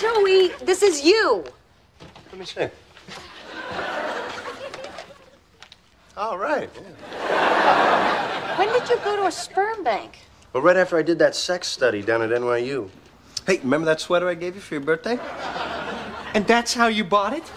[0.00, 1.44] Joey, this is you.
[2.36, 2.68] Let me see.
[6.18, 6.68] All right.
[7.10, 8.58] Yeah.
[8.58, 10.18] When did you go to a sperm bank?
[10.52, 12.90] Well, right after I did that sex study down at NYU.
[13.46, 15.18] Hey, remember that sweater I gave you for your birthday?
[16.34, 17.44] And that's how you bought it?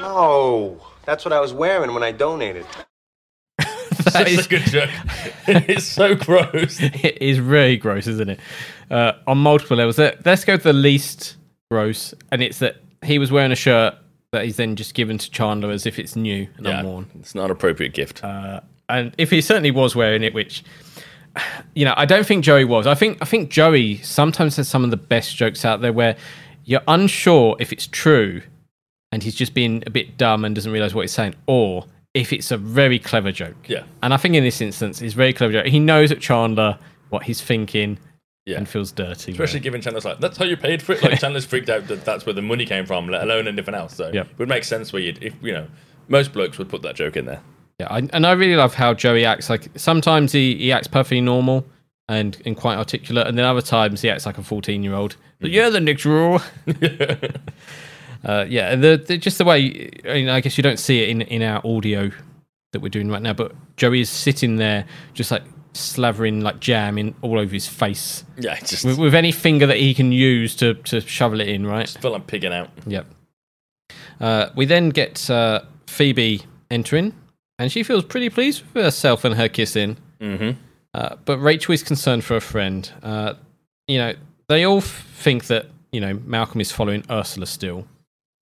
[0.00, 2.64] No, that's what I was wearing when I donated.
[4.12, 4.90] That It's is- a good joke.
[5.48, 6.78] it's so gross.
[6.80, 8.40] it is really gross, isn't it?
[8.88, 9.98] Uh, on multiple levels.
[9.98, 11.36] Let's go to the least
[11.70, 13.94] gross, and it's that he was wearing a shirt
[14.32, 17.06] that he's then just given to Chandler as if it's new and Yeah, unworn.
[17.20, 18.22] it's not an appropriate gift.
[18.22, 20.62] Uh, and if he certainly was wearing it, which
[21.74, 22.86] you know, I don't think Joey was.
[22.86, 26.16] I think I think Joey sometimes has some of the best jokes out there where
[26.64, 28.42] you're unsure if it's true,
[29.12, 32.32] and he's just being a bit dumb and doesn't realize what he's saying, or if
[32.32, 33.54] it's a very clever joke.
[33.68, 33.84] Yeah.
[34.02, 35.66] And I think in this instance, it's very clever joke.
[35.66, 36.78] He knows at Chandler
[37.10, 37.98] what he's thinking,
[38.48, 38.56] Yeah.
[38.58, 39.32] and feels dirty.
[39.32, 41.02] Especially given Chandler's like, that's how you paid for it.
[41.02, 43.94] Like Chandler's freaked out that that's where the money came from, let alone anything else.
[43.94, 44.30] So Yep.
[44.30, 45.66] it would make sense where you'd, if you know,
[46.08, 47.40] most blokes would put that joke in there.
[47.78, 49.48] Yeah, I, and I really love how Joey acts.
[49.50, 51.64] Like sometimes he, he acts perfectly normal
[52.08, 55.16] and, and quite articulate, and then other times he acts like a fourteen year old.
[55.40, 56.40] But yeah, the Knicks rule.
[58.24, 61.02] uh, yeah, and the, the just the way I, mean, I guess you don't see
[61.02, 62.10] it in in our audio
[62.72, 64.84] that we're doing right now, but Joey is sitting there
[65.14, 65.42] just like
[65.78, 69.76] slavering like jam in all over his face Yeah, just with, with any finger that
[69.78, 71.66] he can use to to shovel it in.
[71.66, 71.88] Right.
[71.88, 72.70] feel I'm pigging out.
[72.86, 73.06] Yep.
[74.20, 77.14] Uh, we then get uh, Phoebe entering,
[77.58, 79.96] and she feels pretty pleased with herself and her kissing.
[80.20, 80.58] Mm-hmm.
[80.94, 82.90] Uh, but Rachel is concerned for a friend.
[83.02, 83.34] Uh,
[83.86, 84.14] you know,
[84.48, 87.86] they all f- think that you know Malcolm is following Ursula still,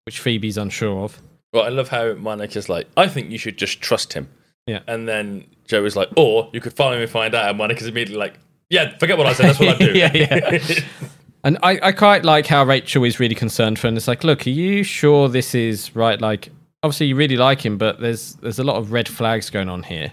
[0.06, 1.20] which Phoebe's unsure of.
[1.52, 4.28] Well, I love how Monica's like, I think you should just trust him.
[4.66, 4.80] Yeah.
[4.86, 7.48] And then Joe is like, or you could follow him and find out.
[7.48, 8.34] And Monica's immediately like,
[8.70, 9.46] yeah, forget what I said.
[9.46, 9.92] That's what I do.
[9.98, 10.58] yeah, yeah.
[11.44, 13.98] And I, I quite like how Rachel is really concerned for him.
[13.98, 16.18] It's like, look, are you sure this is right?
[16.18, 16.48] Like,
[16.82, 19.82] obviously you really like him, but there's there's a lot of red flags going on
[19.82, 20.10] here.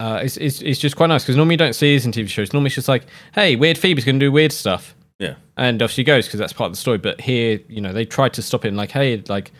[0.00, 2.28] Uh, it's, it's it's just quite nice because normally you don't see this in TV
[2.28, 2.54] shows.
[2.54, 5.34] Normally it's just like, hey, weird Phoebe's going to do weird stuff, yeah.
[5.56, 6.98] and off she goes because that's part of the story.
[6.98, 9.52] But here, you know, they tried to stop it and like, hey, like,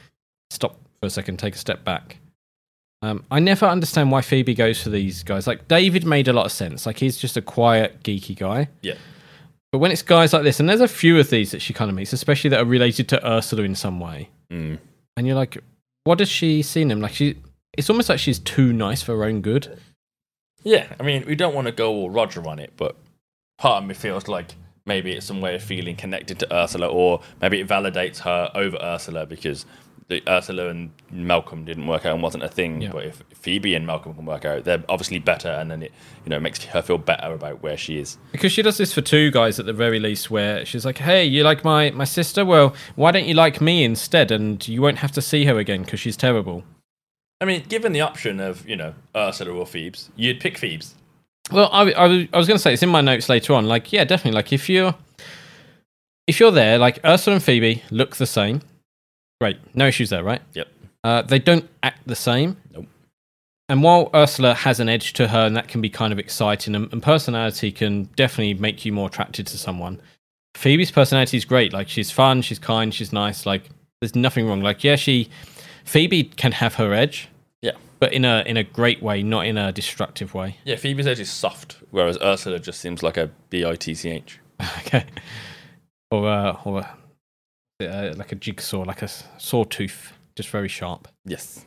[0.50, 2.16] stop for a second, take a step back.
[3.04, 5.46] Um, I never understand why Phoebe goes for these guys.
[5.46, 6.86] Like David made a lot of sense.
[6.86, 8.68] Like he's just a quiet, geeky guy.
[8.82, 8.94] Yeah.
[9.72, 11.90] But when it's guys like this, and there's a few of these that she kind
[11.90, 14.78] of meets, especially that are related to Ursula in some way, Mm.
[15.16, 15.58] and you're like,
[16.04, 17.00] what does she see in him?
[17.00, 17.36] Like she,
[17.76, 19.78] it's almost like she's too nice for her own good.
[20.62, 20.86] Yeah.
[20.98, 22.96] I mean, we don't want to go all Roger on it, but
[23.58, 24.54] part of me feels like
[24.86, 28.78] maybe it's some way of feeling connected to Ursula, or maybe it validates her over
[28.80, 29.66] Ursula because
[30.08, 32.82] the Ursula and Malcolm didn't work out and wasn't a thing.
[32.82, 32.90] Yeah.
[32.92, 35.92] But if Phoebe and Malcolm can work out, they're obviously better, and then it
[36.24, 38.18] you know makes her feel better about where she is.
[38.32, 41.24] Because she does this for two guys at the very least, where she's like, "Hey,
[41.24, 42.44] you like my my sister?
[42.44, 44.30] Well, why don't you like me instead?
[44.30, 46.64] And you won't have to see her again because she's terrible."
[47.40, 50.94] I mean, given the option of you know Ursula or Phoebes, you'd pick Phoebes.
[51.52, 53.66] Well, I, I, was- I was going to say it's in my notes later on.
[53.66, 54.36] Like, yeah, definitely.
[54.36, 54.94] Like, if you're
[56.26, 58.62] if you're there, like Ursula and Phoebe look the same.
[59.40, 60.40] Great, no issues there, right?
[60.54, 60.68] Yep.
[61.02, 62.56] Uh, they don't act the same.
[62.72, 62.86] Nope.
[63.68, 66.74] And while Ursula has an edge to her, and that can be kind of exciting,
[66.74, 70.00] and, and personality can definitely make you more attracted to someone.
[70.54, 71.72] Phoebe's personality is great.
[71.72, 73.44] Like, she's fun, she's kind, she's nice.
[73.46, 73.70] Like,
[74.00, 74.60] there's nothing wrong.
[74.60, 75.28] Like, yeah, she
[75.84, 77.28] Phoebe can have her edge,
[77.62, 77.72] Yeah.
[78.00, 80.56] but in a in a great way, not in a destructive way.
[80.64, 84.10] Yeah, Phoebe's edge is soft, whereas Ursula just seems like a B I T C
[84.10, 84.38] H.
[84.78, 85.04] okay.
[86.10, 86.86] Or uh, or
[87.80, 89.08] uh, like a jigsaw, like a
[89.38, 91.08] sawtooth, just very sharp.
[91.24, 91.64] Yes.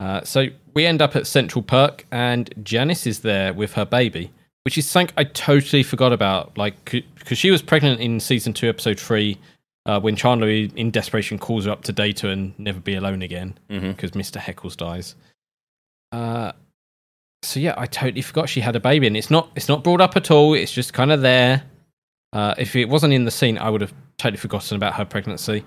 [0.00, 4.30] Uh, so we end up at Central Perk, and Janice is there with her baby,
[4.64, 6.56] which is something I totally forgot about.
[6.58, 9.38] Like, because she was pregnant in season two, episode three,
[9.86, 13.56] uh, when Chandler, in desperation, calls her up to Data and never be alone again
[13.68, 14.38] because Mr.
[14.40, 15.14] Heckles dies.
[16.12, 16.52] Uh,
[17.42, 20.00] so yeah, I totally forgot she had a baby, and it's not it's not brought
[20.00, 20.54] up at all.
[20.54, 21.62] It's just kind of there.
[22.36, 25.64] Uh, if it wasn't in the scene, I would have totally forgotten about her pregnancy.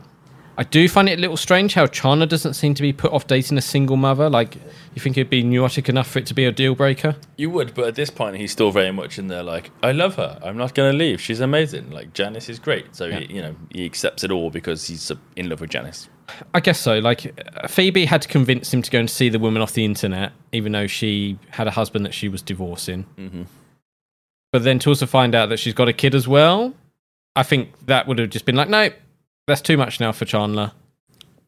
[0.56, 3.26] I do find it a little strange how Chandler doesn't seem to be put off
[3.28, 4.30] dating a single mother.
[4.30, 4.56] Like,
[4.94, 7.16] you think it'd be neurotic enough for it to be a deal breaker?
[7.38, 9.42] You would, but at this point, he's still very much in there.
[9.42, 10.38] Like, I love her.
[10.44, 11.20] I'm not going to leave.
[11.22, 11.90] She's amazing.
[11.92, 12.94] Like, Janice is great.
[12.96, 13.20] So Yeah.
[13.22, 16.10] he, you know, he accepts it all because he's uh, in love with Janice.
[16.54, 17.00] I guess so.
[17.00, 17.34] Like,
[17.70, 20.74] Phoebe had to convince him to go and see the woman off the internet, even
[20.74, 23.06] though she had a husband that she was divorcing.
[23.18, 23.46] Mhm.
[24.52, 26.74] But then to also find out that she's got a kid as well,
[27.36, 28.90] I think that would have just been like, no,
[29.48, 30.72] that's too much now for Chandler.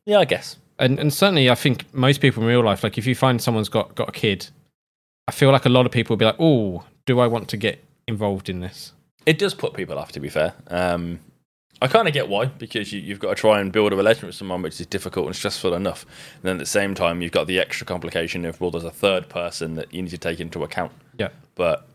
[0.05, 0.57] Yeah, I guess.
[0.79, 3.69] And and certainly, I think most people in real life, like if you find someone's
[3.69, 4.47] got got a kid,
[5.27, 7.57] I feel like a lot of people would be like, oh, do I want to
[7.57, 8.93] get involved in this?
[9.25, 10.53] It does put people off, to be fair.
[10.67, 11.19] Um,
[11.81, 14.27] I kind of get why, because you, you've got to try and build a relationship
[14.27, 16.05] with someone which is difficult and stressful enough.
[16.35, 18.91] And then at the same time, you've got the extra complication of, well, there's a
[18.91, 20.91] third person that you need to take into account.
[21.17, 21.29] Yeah.
[21.55, 21.87] But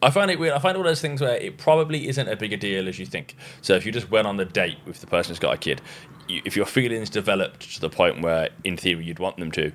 [0.00, 0.54] I find it weird.
[0.54, 3.36] I find all those things where it probably isn't a bigger deal as you think.
[3.60, 5.80] So if you just went on the date with the person who's got a kid,
[6.28, 9.72] you, if your feelings developed to the point where, in theory, you'd want them to,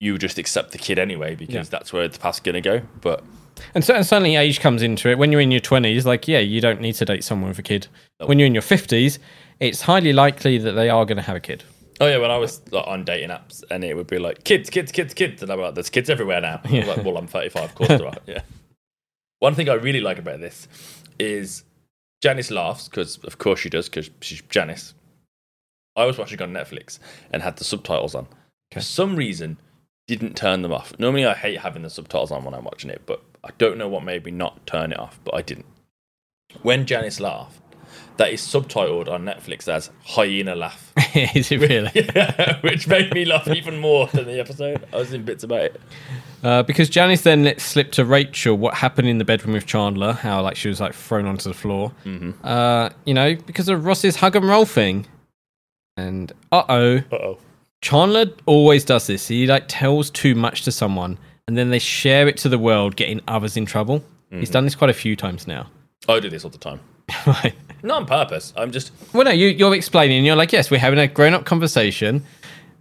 [0.00, 1.62] you would just accept the kid anyway because Yeah.
[1.62, 2.82] that's where the path's going to go.
[3.00, 3.24] But
[3.74, 5.18] And, so, and certainly age comes into it.
[5.18, 7.62] When you're in your 20s, like, yeah, you don't need to date someone with a
[7.62, 7.86] kid.
[8.24, 9.18] When you're in your 50s,
[9.60, 11.62] it's highly likely that they are going to have a kid.
[12.00, 14.68] Oh yeah, when I was like, on dating apps, and it would be like kids,
[14.68, 16.86] kids, kids, kids, and I'm like, "There's kids everywhere now." Yeah.
[16.86, 18.14] like, well, I'm 35, of course there are.
[18.26, 18.40] Yeah.
[19.44, 20.68] One thing I really like about this
[21.18, 21.64] is
[22.22, 24.94] Janice laughs because, of course, she does because she's Janice.
[25.94, 26.98] I was watching on Netflix
[27.30, 28.26] and had the subtitles on.
[28.72, 29.58] For some reason,
[30.08, 30.98] didn't turn them off.
[30.98, 33.86] Normally, I hate having the subtitles on when I'm watching it, but I don't know
[33.86, 35.66] what made me not turn it off, but I didn't.
[36.62, 37.60] When Janice laughed,
[38.16, 40.90] that is subtitled on Netflix as hyena laugh.
[41.14, 41.90] is it really?
[42.16, 44.86] yeah, which made me laugh even more than the episode.
[44.90, 45.80] I was in bits about it.
[46.44, 50.12] Uh, because Janice then let slip to Rachel what happened in the bedroom with Chandler,
[50.12, 51.90] how like she was like thrown onto the floor.
[52.04, 52.32] Mm-hmm.
[52.46, 55.06] Uh, you know, because of Ross's hug and roll thing.
[55.96, 57.38] And uh oh, Uh oh.
[57.80, 59.28] Chandler always does this.
[59.28, 61.18] He like tells too much to someone,
[61.48, 64.04] and then they share it to the world, getting others in trouble.
[64.30, 64.52] He's Mhm.
[64.52, 65.68] done this quite a few times now.
[66.08, 66.80] I do this all the time.
[67.26, 67.54] right.
[67.82, 68.52] Not on purpose.
[68.56, 68.92] I'm just.
[69.12, 70.24] Well, no, you, you're explaining.
[70.24, 72.24] You're like, yes, we're having a grown-up conversation,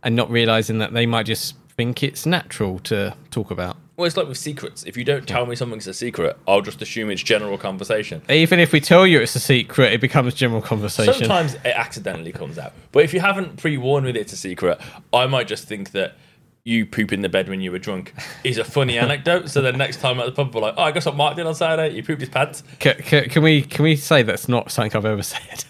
[0.03, 3.77] and not realizing that they might just think it's natural to talk about.
[3.95, 4.83] Well, it's like with secrets.
[4.83, 8.23] If you don't tell me something's a secret, I'll just assume it's general conversation.
[8.27, 11.13] Even if we tell you it's a secret, it becomes general conversation.
[11.13, 12.73] Sometimes it accidentally comes out.
[12.91, 14.81] But if you haven't pre warned me that it's a secret,
[15.13, 16.15] I might just think that
[16.63, 18.13] you poop in the bed when you were drunk
[18.43, 19.49] is a funny anecdote.
[19.49, 21.45] So then next time at the pub, we're like, oh, I guess what Mark did
[21.45, 21.93] on Saturday.
[21.93, 22.63] He pooped his pants.
[22.79, 25.65] Can, can, can we can we say that's not something I've ever said?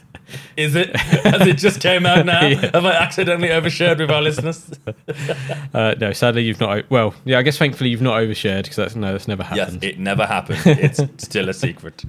[0.57, 0.89] Is it?
[1.25, 2.41] As it just came out now?
[2.53, 2.71] Yeah.
[2.73, 4.69] Have I accidentally overshared with our listeners?
[5.73, 6.87] Uh, no, sadly you've not.
[6.91, 9.81] Well, yeah, I guess thankfully you've not overshared because that's no, that's never happened.
[9.81, 10.61] yes, it never happened.
[10.65, 12.03] It's still a secret.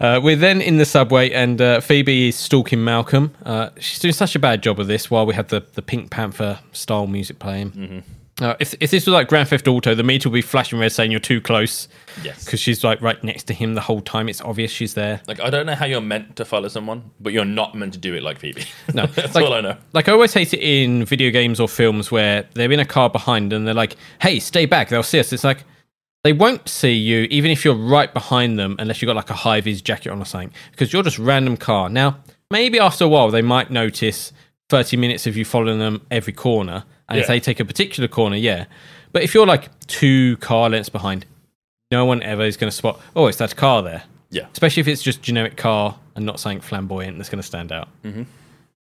[0.00, 3.32] Uh, we're then in the subway, and uh, Phoebe is stalking Malcolm.
[3.44, 6.10] Uh, she's doing such a bad job of this while we have the, the Pink
[6.10, 7.70] Panther style music playing.
[7.72, 7.98] Mm-hmm.
[8.40, 10.90] Uh, if, if this was like Grand Theft Auto, the meter would be flashing red
[10.90, 11.86] saying you're too close.
[12.24, 12.44] Yes.
[12.44, 14.28] Because she's like right next to him the whole time.
[14.28, 15.20] It's obvious she's there.
[15.28, 17.98] Like, I don't know how you're meant to follow someone, but you're not meant to
[17.98, 18.64] do it like Phoebe.
[18.94, 19.76] No, That's like, all I know.
[19.92, 23.08] Like I always hate it in video games or films where they're in a car
[23.08, 24.88] behind and they're like, "Hey, stay back!
[24.88, 25.64] They'll see us." It's like
[26.22, 29.34] they won't see you even if you're right behind them unless you've got like a
[29.34, 31.88] high vis jacket on or something because you're just random car.
[31.88, 32.18] Now,
[32.50, 34.32] maybe after a while they might notice
[34.70, 36.84] 30 minutes of you following them every corner.
[37.08, 38.64] And if they take a particular corner, yeah.
[39.12, 41.26] But if you're like two car lengths behind,
[41.90, 44.02] no one ever is going to spot, oh, it's that car there.
[44.30, 44.46] Yeah.
[44.52, 47.88] Especially if it's just generic car and not something flamboyant that's going to stand out.
[48.02, 48.26] Mhm.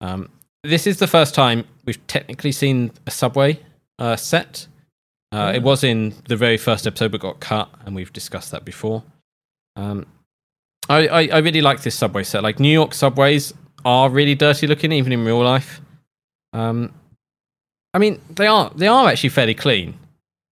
[0.00, 0.28] Um,
[0.62, 3.58] this is the first time we've technically seen a subway
[3.98, 4.66] uh, set.
[5.32, 8.64] Uh, It was in the very first episode, but got cut, and we've discussed that
[8.64, 9.02] before.
[9.76, 10.06] Um,
[10.88, 12.42] I, I, I really like this subway set.
[12.42, 13.54] Like New York subways
[13.84, 15.80] are really dirty looking, even in real life.
[16.52, 16.92] Um,
[17.92, 19.94] I mean, they are they are actually fairly clean,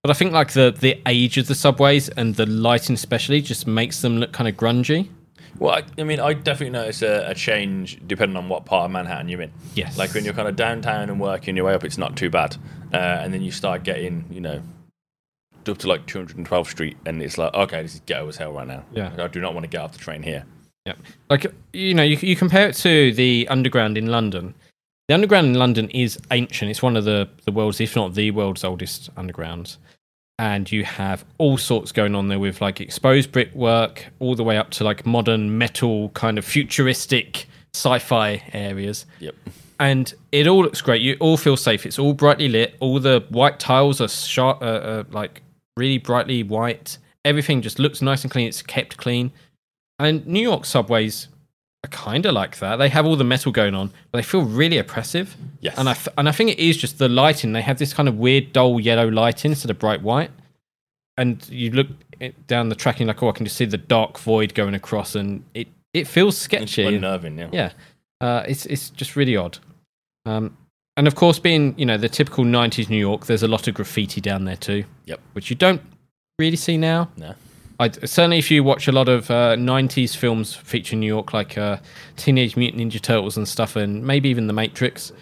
[0.03, 3.67] but I think like the the age of the subways and the lighting, especially, just
[3.67, 5.09] makes them look kind of grungy.
[5.57, 8.91] Well, I, I mean, I definitely notice a, a change depending on what part of
[8.91, 9.51] Manhattan you're in.
[9.75, 9.97] Yes.
[9.97, 12.55] Like when you're kind of downtown and working your way up, it's not too bad.
[12.93, 14.61] Uh, and then you start getting, you know,
[15.67, 18.67] up to like 212th Street, and it's like, okay, this is ghetto as hell right
[18.67, 18.83] now.
[18.93, 19.09] Yeah.
[19.09, 20.45] Like, I do not want to get off the train here.
[20.85, 20.93] Yeah.
[21.29, 24.55] Like you know, you you compare it to the underground in London.
[25.09, 26.69] The underground in London is ancient.
[26.69, 29.77] It's one of the the world's, if not the world's oldest undergrounds.
[30.37, 34.55] And you have all sorts going on there with like exposed brickwork, all the way
[34.55, 39.07] up to like modern metal, kind of futuristic sci-fi areas.
[39.19, 39.33] Yep.
[39.79, 41.01] And it all looks great.
[41.01, 41.87] You all feel safe.
[41.87, 42.75] It's all brightly lit.
[42.79, 45.41] All the white tiles are sharp, uh, uh, like
[45.75, 46.99] really brightly white.
[47.25, 48.47] Everything just looks nice and clean.
[48.47, 49.31] It's kept clean.
[49.97, 51.29] And New York subways
[51.83, 52.75] are kind of like that.
[52.77, 55.35] They have all the metal going on, but they feel really oppressive.
[55.61, 55.77] Yes.
[55.77, 57.53] And I and I think it is just the lighting.
[57.53, 60.31] They have this kind of weird dull yellow lighting instead of bright white.
[61.17, 61.87] And you look
[62.47, 64.73] down the track and you're like, oh, I can just see the dark void going
[64.73, 66.83] across, and it it feels It's sketchy.
[66.83, 67.49] unnerving, yeah.
[67.51, 67.71] Yeah,
[68.21, 69.57] uh, it's it's just really odd.
[70.25, 70.55] Um,
[70.97, 73.73] and of course, being you know the typical '90s New York, there's a lot of
[73.73, 74.83] graffiti down there too.
[75.05, 75.19] Yep.
[75.33, 75.81] Which you don't
[76.37, 77.09] really see now.
[77.17, 77.35] No.
[77.79, 81.57] I certainly, if you watch a lot of uh, '90s films featuring New York, like
[81.57, 81.77] uh,
[82.17, 85.13] Teenage Mutant Ninja Turtles and stuff, and maybe even The Matrix,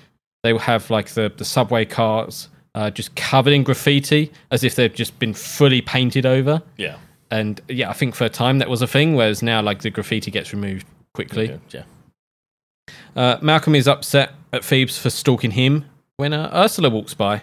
[0.44, 4.76] they will have like the the subway cars uh, just covered in graffiti, as if
[4.76, 6.62] they've just been fully painted over.
[6.78, 6.98] Yeah.
[7.32, 9.90] And yeah, I think for a time that was a thing, whereas now like the
[9.90, 11.50] graffiti gets removed quickly.
[11.50, 11.58] Yeah.
[11.72, 12.94] yeah.
[13.16, 15.86] Uh, Malcolm is upset at Phoebes for stalking him
[16.18, 17.42] when uh, Ursula walks by.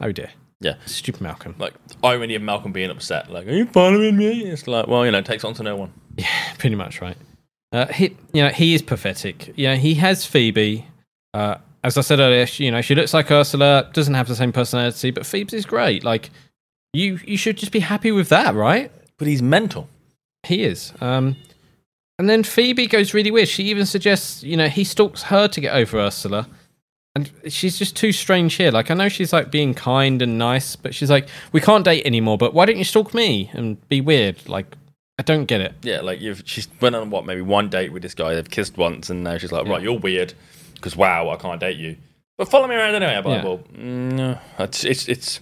[0.00, 0.30] Oh dear.
[0.64, 0.76] Yeah.
[0.86, 1.54] Stupid Malcolm.
[1.58, 3.30] Like, irony of Malcolm being upset.
[3.30, 4.44] Like, are you following me?
[4.46, 5.92] It's like, well, you know, it takes on to no one.
[6.16, 6.26] Yeah,
[6.58, 7.16] pretty much right.
[7.70, 9.52] Uh, he, you know, he is pathetic.
[9.56, 10.86] You know, he has Phoebe.
[11.34, 14.36] Uh, as I said earlier, she, you know, she looks like Ursula, doesn't have the
[14.36, 16.02] same personality, but Phoebes is great.
[16.02, 16.30] Like,
[16.94, 18.90] you, you should just be happy with that, right?
[19.18, 19.88] But he's mental.
[20.44, 20.94] He is.
[21.00, 21.36] Um,
[22.18, 23.48] and then Phoebe goes really weird.
[23.48, 26.48] She even suggests, you know, he stalks her to get over Ursula.
[27.16, 28.72] And she's just too strange here.
[28.72, 32.04] Like, I know she's like being kind and nice, but she's like, we can't date
[32.04, 34.48] anymore, but why don't you stalk me and be weird?
[34.48, 34.66] Like,
[35.18, 35.74] I don't get it.
[35.82, 38.34] Yeah, like you've she's went on what maybe one date with this guy.
[38.34, 40.34] They've kissed once, and now she's like, right, you're weird
[40.74, 41.96] because wow, I can't date you.
[42.36, 43.14] But follow me around anyway.
[43.14, 43.44] Like, Yeah.
[43.44, 45.38] well, mm, no, it's it's it's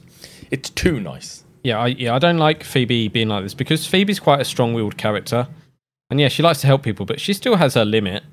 [0.51, 1.43] it's too nice.
[1.62, 4.99] Yeah, I, yeah, I don't like Phoebe being like this because Phoebe's quite a strong-willed
[4.99, 5.47] character,
[6.11, 8.25] and yeah, she likes to help people, but she still has her limit.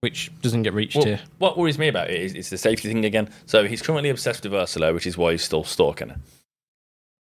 [0.00, 1.20] Which doesn't get reached Well, here.
[1.38, 3.28] what worries me about it is it's the safety thing again.
[3.44, 6.16] So he's currently obsessed with Ursula, which is why he's still stalking her.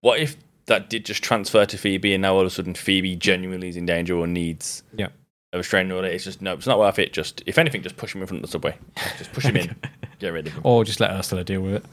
[0.01, 3.15] What if that did just transfer to Phoebe, and now all of a sudden Phoebe
[3.15, 5.07] genuinely is in danger or needs Yeah.
[5.51, 6.07] a restraining order?
[6.07, 7.11] It's just no, it's not worth it.
[7.11, 8.77] Just if anything, just push him in front of the subway.
[9.17, 9.75] Just push him in,
[10.19, 10.61] get rid of him.
[10.63, 11.85] Or just let Ursula deal with it.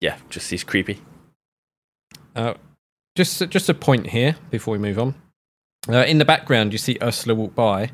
[0.00, 1.00] Yeah, just he's creepy.
[2.36, 2.54] Uh,
[3.16, 5.16] just just a point here before we move on.
[5.88, 7.90] Uh, in the background, you see Ursula walk by.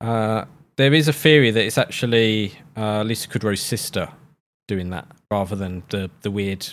[0.00, 0.46] Uh,
[0.76, 4.08] there is a theory that it's actually uh, Lisa Kudrow's sister
[4.68, 6.66] doing that, rather than the the weird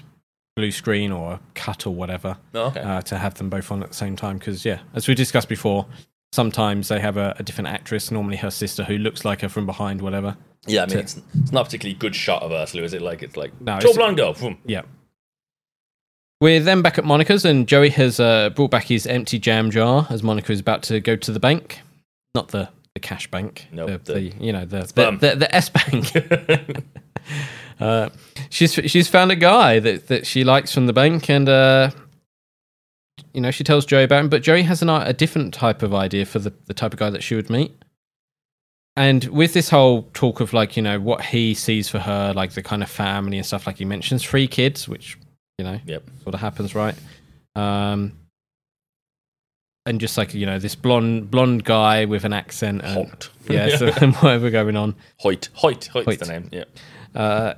[0.56, 2.38] blue screen or cut or whatever.
[2.54, 2.80] Oh, okay.
[2.82, 5.50] Uh, to have them both on at the same time, because yeah, as we discussed
[5.50, 5.86] before,
[6.32, 9.66] sometimes they have a, a different actress, normally her sister, who looks like her from
[9.66, 10.36] behind, whatever.
[10.68, 13.02] Yeah, I mean to- it's, it's not a particularly good shot of Ursula, is it?
[13.02, 14.34] Like it's like No, tall it's- blonde girl.
[14.34, 14.58] Boom.
[14.66, 14.84] Yeah.
[16.42, 20.06] We're then back at Monica's, and Joey has uh, brought back his empty jam jar
[20.10, 21.80] as Monica is about to go to the bank.
[22.36, 23.68] Not the, the cash bank.
[23.72, 26.12] Nope, the, the the- you know the the, the, the S bank.
[27.80, 28.10] uh,
[28.50, 31.92] she's she's found a guy that, that she likes from the bank, and uh,
[33.34, 34.30] you know she tells Joey about him.
[34.30, 37.00] But Joey has an, i- a different type of idea for the, the type of
[37.00, 37.72] guy that she would meet.
[38.96, 42.52] And with this whole talk of like, you know, what he sees for her, like
[42.54, 45.18] the kind of family and stuff, like he mentions three kids, which,
[45.58, 46.04] you know, Yep.
[46.22, 46.94] sort of happens, right?
[47.56, 48.12] Um,
[49.86, 52.82] and just like, you know, this blonde blonde guy with an accent.
[52.84, 53.30] And, Holt.
[53.50, 54.96] Yeah, so whatever going on.
[55.20, 55.50] Hoyt.
[55.54, 55.86] Hoyt.
[55.88, 56.20] Hoyt's Hoyt.
[56.20, 56.50] the name.
[56.52, 56.64] Yeah.
[57.16, 57.54] Uh,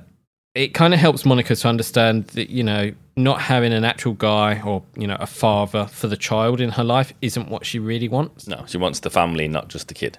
[0.54, 4.60] it kind of helps Monica to understand that, you know, not having an actual guy
[4.62, 8.08] or, you know, a father for the child in her life isn't what she really
[8.08, 8.46] wants.
[8.48, 10.18] No, she wants the family, not just the kid.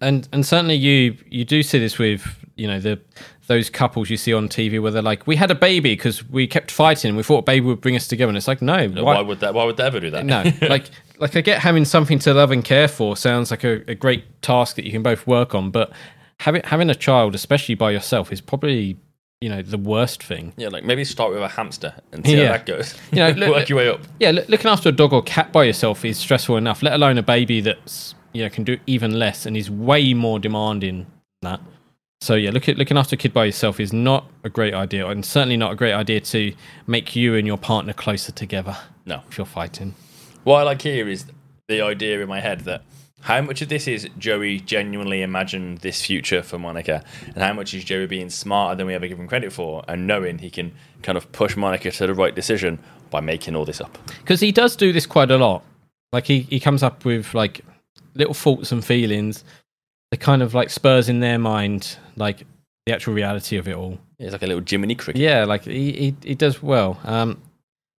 [0.00, 2.24] and and certainly you you do see this with
[2.56, 3.00] you know the
[3.46, 6.46] those couples you see on TV where they're like, we had a baby because we
[6.46, 8.88] kept fighting and we thought a baby would bring us together, and it's like, no,
[8.88, 9.54] Why, would that?
[9.54, 10.24] Why would they ever do that?
[10.24, 10.86] no, like
[11.24, 14.24] like I get having something to love and care for sounds like a, a great
[14.42, 15.90] task that you can both work on, but
[16.40, 18.96] having having a child, especially by yourself, is probably
[19.40, 20.52] you know the worst thing.
[20.56, 22.46] yeah, like maybe start with a hamster and see Yeah.
[22.46, 22.94] how that goes.
[23.12, 24.00] You know, look- work your way up.
[24.20, 26.82] Yeah, loo- looking after a dog or cat by yourself is stressful enough.
[26.82, 30.38] Let alone a baby that's you know can do even less and is way more
[30.38, 31.06] demanding
[31.42, 31.60] than that.
[32.20, 35.06] So yeah, look at looking after a kid by yourself is not a great idea,
[35.08, 36.54] and certainly not a great idea to
[36.86, 38.76] make you and your partner closer together.
[39.06, 39.20] No.
[39.28, 39.94] if you're fighting.
[40.44, 41.24] What I like here is
[41.68, 42.82] the idea in my head that
[43.22, 47.72] how much of this is Joey genuinely imagined this future for Monica, and how much
[47.72, 50.72] is Joey being smarter than we ever give him credit for, and knowing he can
[51.02, 52.78] kind of push Monica to the right decision
[53.08, 53.96] by making all this up.
[54.20, 55.64] because he does do this quite a lot.
[56.12, 57.62] Like he, he comes up with like
[58.14, 59.42] little thoughts and feelings
[60.10, 62.44] that kind of like spurs in their mind like
[62.86, 63.98] the actual reality of it all.
[64.18, 65.20] It's like a little Jiminy Cricket.
[65.20, 67.00] Yeah, like he, he, he does well.
[67.04, 67.40] Um,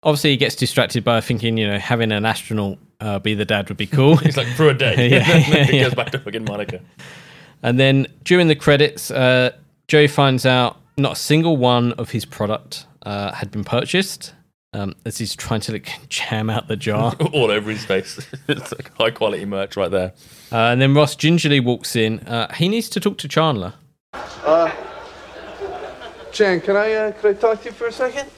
[0.06, 3.68] obviously he gets distracted by thinking you know having an astronaut uh, be the dad
[3.68, 4.16] would be cool.
[4.26, 5.84] He's like for a day, Yeah, and then he yeah.
[5.86, 6.80] goes back to fucking Monica.
[7.64, 9.52] And then during the credits, uh,
[9.88, 14.34] Joey finds out not a single one of his product uh, had been purchased.
[14.74, 17.16] Um, as he's trying to like jam out the jar.
[17.32, 18.20] all over his face.
[18.50, 20.12] it's like high quality merch right there.
[20.52, 22.20] Uh, and then Ross gingerly walks in.
[22.20, 23.74] Uh, he needs to talk to Chandler.
[24.14, 24.70] Uh,
[26.34, 28.30] Chan, can I uh, can I talk to you for a second?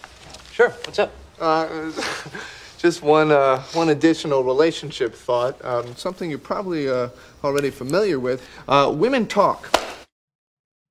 [0.52, 0.70] Sure.
[0.70, 1.12] What's up?
[1.40, 1.92] Uh,
[2.78, 5.64] just one uh, one additional relationship thought.
[5.64, 7.10] Um, something you're probably uh,
[7.44, 8.48] already familiar with.
[8.68, 9.70] Uh, women talk.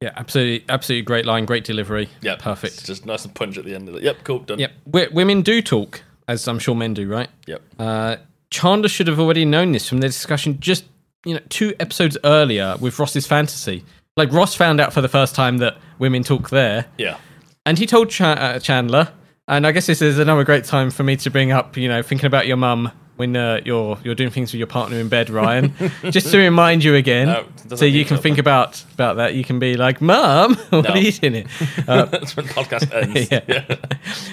[0.02, 2.08] Yeah, absolutely, absolutely great line, great delivery.
[2.20, 2.84] Yeah, perfect.
[2.84, 4.02] Just nice and punch at the end of it.
[4.02, 4.58] Yep, cool, done.
[4.58, 7.30] Yep, w- women do talk, as I'm sure men do, right?
[7.46, 7.62] Yep.
[7.78, 8.16] Uh,
[8.50, 10.84] Chandler should have already known this from their discussion just
[11.24, 13.84] you know two episodes earlier with Ross's fantasy.
[14.18, 17.16] Like Ross found out for the first time that women talk there, Yeah.
[17.64, 19.08] and he told Ch- uh, Chandler.
[19.48, 22.02] And I guess this is another great time for me to bring up, you know,
[22.02, 25.30] thinking about your mum when uh, you're you're doing things with your partner in bed,
[25.30, 25.72] Ryan.
[26.10, 29.34] just to remind you again, No, so you can think about about that.
[29.34, 30.90] You can be like, "Mum, what No.
[30.90, 31.44] are you doing here?"
[31.88, 33.30] Uh, That's when the podcast ends.
[33.30, 33.76] yeah.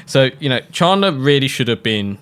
[0.07, 2.17] So you know, Chandler really should have been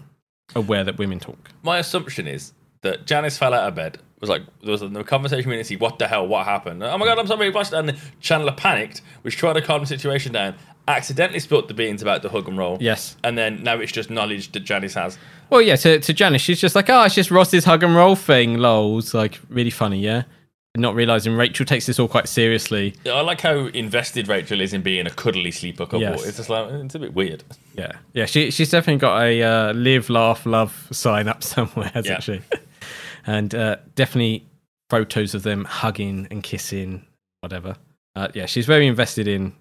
[0.54, 1.50] aware that women talk.
[1.64, 4.00] My assumption is that Janice fell out of bed.
[4.22, 5.76] Was like there was a conversation Nancy.
[5.76, 6.28] What the hell?
[6.28, 6.84] What happened?
[6.84, 7.18] Oh my god!
[7.20, 7.78] I'm sorry, busted.
[7.90, 10.56] And Chandler panicked, was trying to calm the situation down.
[10.88, 12.78] Accidentally spilt the beans about the hug and roll.
[12.80, 13.16] Yes.
[13.24, 15.18] And then now it's just knowledge that Janice has.
[15.50, 15.76] Well, yeah.
[15.78, 19.14] To to Janice, she's just like, "Oh, it's just Ross's hug and roll thing." Lols,
[19.14, 20.24] like really funny, yeah.
[20.78, 22.96] Not realizing Rachel takes this all quite seriously.
[23.04, 26.00] Yeah, I like how invested Rachel is in being a cuddly sleeper couple.
[26.02, 26.26] Yes.
[26.26, 27.44] It's just like it's a bit weird.
[27.76, 28.26] Yeah, yeah.
[28.26, 32.20] She she's definitely got a uh, live, laugh, love sign up somewhere, hasn't Yeah.
[32.20, 32.42] she?
[33.26, 34.48] And uh, definitely
[34.90, 37.06] photos of them hugging and kissing,
[37.42, 37.76] whatever.
[38.16, 39.54] Uh, yeah, she's very invested in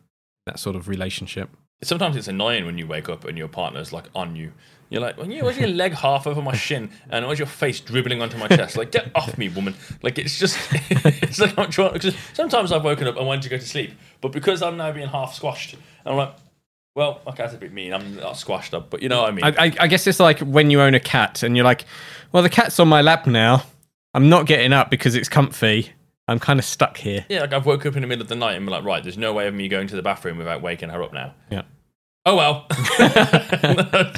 [0.46, 1.48] that sort of relationship.
[1.82, 4.52] Sometimes it's annoying when you wake up and your partner's like on you.
[4.90, 7.78] You're like, well, yeah, why's your leg half over my shin and why's your face
[7.78, 8.76] dribbling onto my chest?
[8.76, 9.76] Like, get off me, woman!
[10.02, 11.92] Like, it's just, it's like I'm trying.
[11.92, 14.90] Because sometimes I've woken up and wanted to go to sleep, but because I'm now
[14.90, 16.34] being half squashed, I'm like,
[16.94, 17.92] well, okay, that's a bit mean.
[17.92, 19.44] I'm not squashed up, but you know what I mean.
[19.44, 21.84] I, I, I guess it's like when you own a cat and you're like,
[22.32, 23.62] well, the cat's on my lap now.
[24.12, 25.90] I'm not getting up because it's comfy.
[26.26, 27.24] I'm kind of stuck here.
[27.28, 29.02] yeah, like I've woke up in the middle of the night and been like, right,
[29.02, 31.34] there's no way of me going to the bathroom without waking her up now.
[31.50, 31.62] Yeah.
[32.26, 32.66] Oh well.
[32.70, 34.10] I'm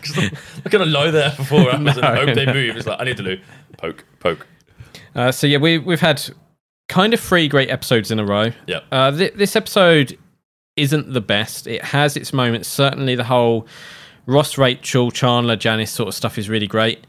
[0.71, 2.77] gonna lie there for four hours and No, hope they move.
[2.77, 3.41] It's like I need to loo.
[3.79, 4.47] Poke, poke.
[5.15, 6.23] Uh, so yeah, we we've had
[6.89, 8.51] kind of three great episodes in a row.
[8.67, 8.85] Yep.
[8.91, 10.19] Uh, th- this episode
[10.77, 11.67] isn't the best.
[11.67, 12.69] It has its moments.
[12.69, 13.67] Certainly, the whole
[14.27, 17.07] Ross, Rachel, Chandler, Janice sort of stuff is really great.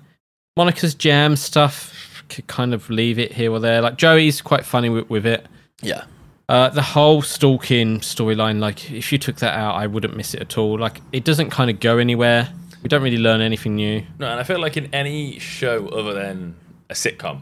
[0.57, 3.82] Monica's jam stuff could kind of leave it here or there.
[3.82, 5.45] Like Joey's quite funny with, with it.
[5.82, 6.05] Yeah.
[6.49, 10.41] Uh, the whole stalking storyline, like if you took that out, I wouldn't miss it
[10.41, 10.78] at all.
[10.78, 12.49] Like it doesn't kind of go anywhere.
[12.82, 14.03] We don't really learn anything new.
[14.20, 16.55] No, and I feel like in any show other than
[16.89, 17.41] a sitcom,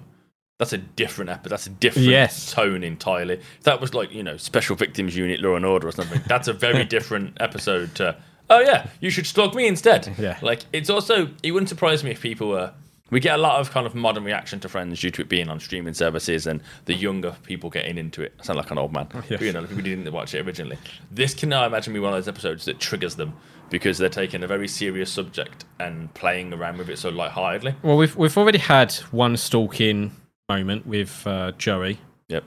[0.61, 1.49] that's a different episode.
[1.49, 2.51] That's a different Yes.
[2.51, 3.33] tone entirely.
[3.35, 6.47] If that was like you know Special Victims Unit, Law and Order, or something, that's
[6.47, 7.95] a very different episode.
[7.95, 8.15] To
[8.51, 10.13] oh yeah, you should stalk me instead.
[10.19, 10.37] Yeah.
[10.43, 12.73] Like it's also it wouldn't surprise me if people were.
[13.09, 15.49] We get a lot of kind of modern reaction to Friends due to it being
[15.49, 18.33] on streaming services and the younger people getting into it.
[18.39, 19.07] I sound like an old man.
[19.13, 19.25] yes.
[19.27, 20.77] But, you know, people didn't watch it originally.
[21.11, 23.33] This can now imagine be one of those episodes that triggers them
[23.69, 27.75] because they're taking a very serious subject and playing around with it so lightheartedly.
[27.83, 30.11] Well, we've we've already had one stalking
[30.51, 31.99] moment with uh, Joey.
[32.29, 32.43] Yep.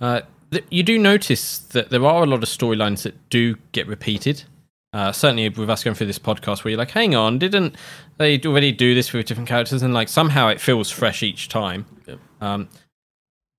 [0.00, 3.86] Uh, th- you do notice that there are a lot of storylines that do get
[3.86, 4.44] repeated.
[4.92, 7.74] Uh, certainly with us going through this podcast, where you're like, "Hang on, didn't
[8.18, 11.84] they already do this with different characters?" And like somehow it feels fresh each time.
[12.06, 12.18] Yep.
[12.40, 12.68] Um,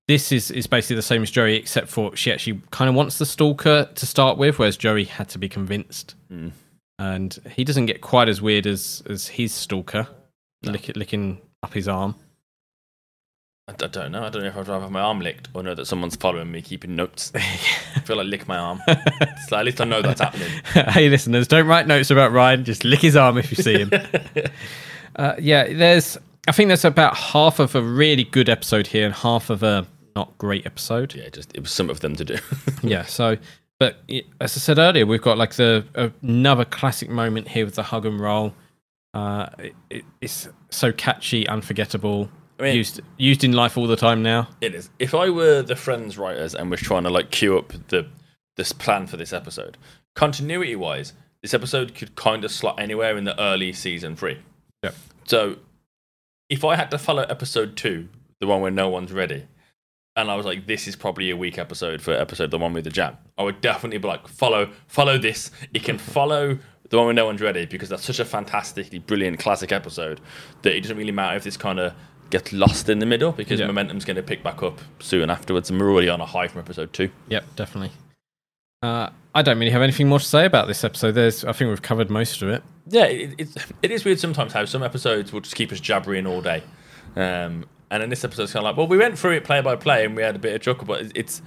[0.08, 3.18] this is is basically the same as Joey, except for she actually kind of wants
[3.18, 6.14] the stalker to start with, whereas Joey had to be convinced.
[6.32, 6.52] Mm.
[6.98, 10.08] And he doesn't get quite as weird as as his stalker,
[10.62, 12.14] lick, licking up his arm.
[13.68, 14.24] I, I don't know.
[14.24, 16.50] I don't know if I'd rather have my arm licked or know that someone's following
[16.50, 17.32] me, keeping notes.
[17.34, 18.80] I feel like lick my arm.
[18.86, 18.98] Like,
[19.52, 20.50] at least I know that's happening.
[20.92, 22.64] hey, listeners, don't write notes about Ryan.
[22.64, 23.90] Just lick his arm if you see him.
[25.16, 26.16] uh, yeah, there's.
[26.48, 29.84] I think there's about half of a really good episode here and half of a
[30.14, 31.12] not great episode.
[31.14, 32.36] Yeah, just it was some of them to do.
[32.82, 33.04] yeah.
[33.04, 33.36] So,
[33.80, 33.98] but
[34.40, 35.84] as I said earlier, we've got like the
[36.22, 38.54] another classic moment here with the hug and roll.
[39.12, 42.30] Uh, it, it, it's so catchy, unforgettable.
[42.58, 44.48] I mean- used used in life all the time now.
[44.60, 44.90] It is.
[44.98, 48.06] If I were the Friends writers and was trying to like queue up the
[48.56, 49.76] this plan for this episode,
[50.14, 54.38] continuity wise, this episode could kind of slot anywhere in the early season three.
[54.82, 54.92] Yeah.
[55.24, 55.56] So,
[56.48, 58.08] if I had to follow episode two,
[58.40, 59.46] the one where no one's ready,
[60.16, 62.84] and I was like, this is probably a weak episode for episode the one with
[62.84, 65.50] the jam, I would definitely be like, follow, follow this.
[65.74, 69.38] It can follow the one where no one's ready because that's such a fantastically brilliant
[69.38, 70.20] classic episode
[70.62, 71.92] that it doesn't really matter if this kind of
[72.30, 73.66] gets lost in the middle because Yeah.
[73.66, 76.60] momentum's going to pick back up soon afterwards, and we're already on a high from
[76.60, 77.10] episode two.
[77.28, 77.92] Yep, definitely.
[78.82, 81.12] Uh, I don't really have anything more to say about this episode.
[81.12, 82.62] There's, I think we've covered most of it.
[82.88, 86.26] Yeah, it, it's it is weird sometimes how some episodes will just keep us jabbering
[86.26, 86.62] all day,
[87.16, 89.60] um, and in this episode it's kind of like, well, we went through it play
[89.60, 91.42] by play and we had a bit of chuckle, but it's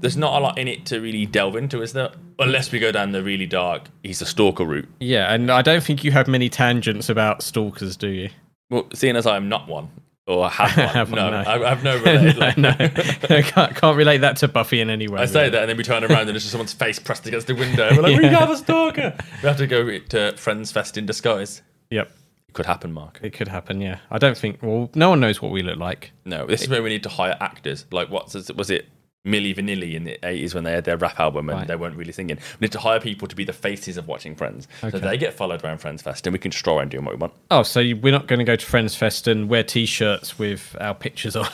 [0.00, 2.10] there's not a lot in it to really delve into, is there?
[2.38, 4.88] Unless we go down the really dark, he's a stalker route.
[5.00, 8.28] Yeah, and I don't think you have many tangents about stalkers, do you?
[8.70, 9.88] Well, seeing as I'm not one
[10.26, 11.36] or have one, Have no, no.
[11.38, 12.36] I, I've no related.
[12.38, 15.20] like- no, I can't, can't relate that to Buffy in any way.
[15.20, 15.50] I say really.
[15.50, 17.88] that, and then we turn around and it's just someone's face pressed against the window.
[17.94, 18.38] We're like, we Yeah.
[18.40, 19.14] have a stalker.
[19.42, 21.60] We have to go to Friends Fest in disguise.
[21.90, 22.10] Yep,
[22.48, 23.20] It could happen, Mark.
[23.22, 23.80] it could happen.
[23.80, 24.62] Yeah, I don't think.
[24.62, 26.12] Well, no one knows what we look like.
[26.24, 27.84] No, this is where we need to hire actors.
[27.90, 28.86] Like, what was it?
[29.26, 31.66] Milli Vanilli in the 80s when they had their rap album and Right.
[31.66, 32.36] they weren't really singing.
[32.60, 34.68] We need to hire people to be the faces of watching Friends.
[34.82, 34.90] Okay.
[34.90, 37.14] So they get followed around Friends Fest and we can just stroll around doing what
[37.14, 37.32] we want.
[37.50, 40.94] Oh, so we're not going to go to Friends Fest and wear T-shirts with our
[40.94, 41.48] pictures on?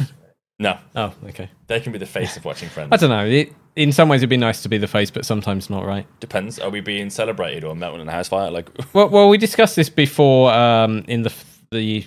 [0.59, 1.49] No, Oh, okay.
[1.69, 2.89] they can be the face of watching Friends.
[2.93, 3.25] I don't know.
[3.25, 5.87] It, in some ways, it'd be nice to be the face, but sometimes not.
[5.87, 6.07] Right.
[6.21, 6.59] Depends.
[6.59, 8.51] Are we being celebrated or melting in a house fire?
[8.51, 11.33] Like, Well, well, we discussed this before um, in the
[11.71, 12.05] the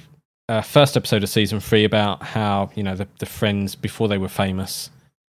[0.49, 4.18] uh, first episode of season three about how you know the, the friends before they
[4.18, 4.89] were famous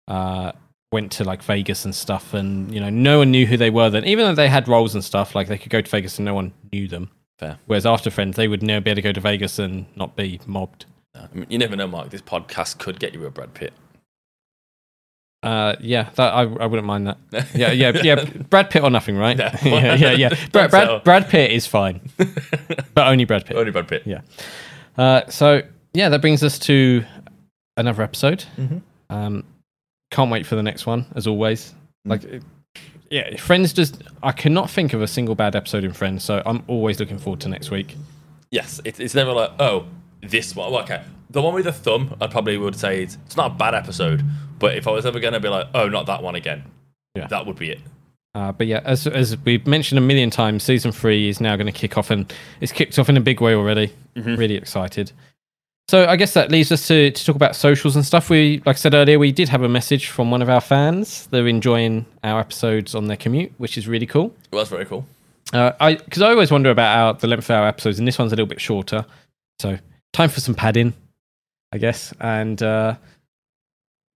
[0.10, 0.52] uh,
[0.92, 3.90] went to like Vegas and stuff, and you know no one knew who they were
[3.90, 5.36] then, even though they had roles and stuff.
[5.36, 7.10] Like they could go to Vegas and no one knew them.
[7.38, 7.58] Fair.
[7.68, 10.42] Whereas after Friends, they would never be able to go to Vegas and not be
[10.46, 10.86] mobbed.
[11.16, 12.10] I mean, you never know, Mark.
[12.10, 13.72] This podcast could get you a Brad Pitt.
[15.42, 17.18] Uh, yeah, that I, I wouldn't mind that.
[17.56, 18.26] Yeah, yeah, yeah.
[18.50, 19.38] Brad Pitt or nothing, right?
[19.64, 19.96] Yeah.
[19.96, 20.48] yeah, yeah, yeah.
[20.52, 20.70] Brad.
[20.70, 22.02] Brad, Brad Pitt is fine,
[22.94, 23.56] but only Brad Pitt.
[23.56, 24.04] Only Brad Pitt.
[24.06, 24.22] Yeah.
[24.98, 25.62] Uh, so
[25.94, 27.06] yeah, that brings us to
[27.78, 28.44] another episode.
[28.58, 28.82] Mhm.
[29.10, 29.46] Um,
[30.12, 31.74] can't wait for the next one, as always.
[32.06, 32.44] Like, it-
[33.10, 36.64] yeah, Friends just I cannot think of a single bad episode in Friends, so I'm
[36.68, 37.96] always looking forward to next week.
[38.52, 39.86] Yes, it's, it's never like, oh,
[40.22, 40.72] this one.
[40.72, 43.54] Well, okay, the one with the thumb, I probably would say it's, it's not a
[43.56, 44.24] bad episode,
[44.60, 46.64] but if I was ever going to be like, oh, not that one again,
[47.16, 47.26] Yeah.
[47.28, 47.80] that would be it.
[48.36, 51.66] Uh, but yeah, as as we've mentioned a million times, season three is now going
[51.66, 52.32] to kick off, and
[52.62, 53.92] it's kicked off in a big way already.
[54.16, 55.12] Really excited.
[55.90, 58.30] So I guess that leads us to, to talk about socials and stuff.
[58.30, 61.26] We, like I said earlier, we did have a message from one of our fans.
[61.32, 64.32] They're enjoying our episodes on their commute, which is really cool.
[64.52, 65.08] Well, that's very cool.
[65.52, 68.20] Uh, I because I always wonder about our, the length of our episodes, and this
[68.20, 69.04] one's a little bit shorter.
[69.58, 69.80] So
[70.14, 70.94] time for some padding,
[71.72, 72.14] I guess.
[72.20, 72.62] And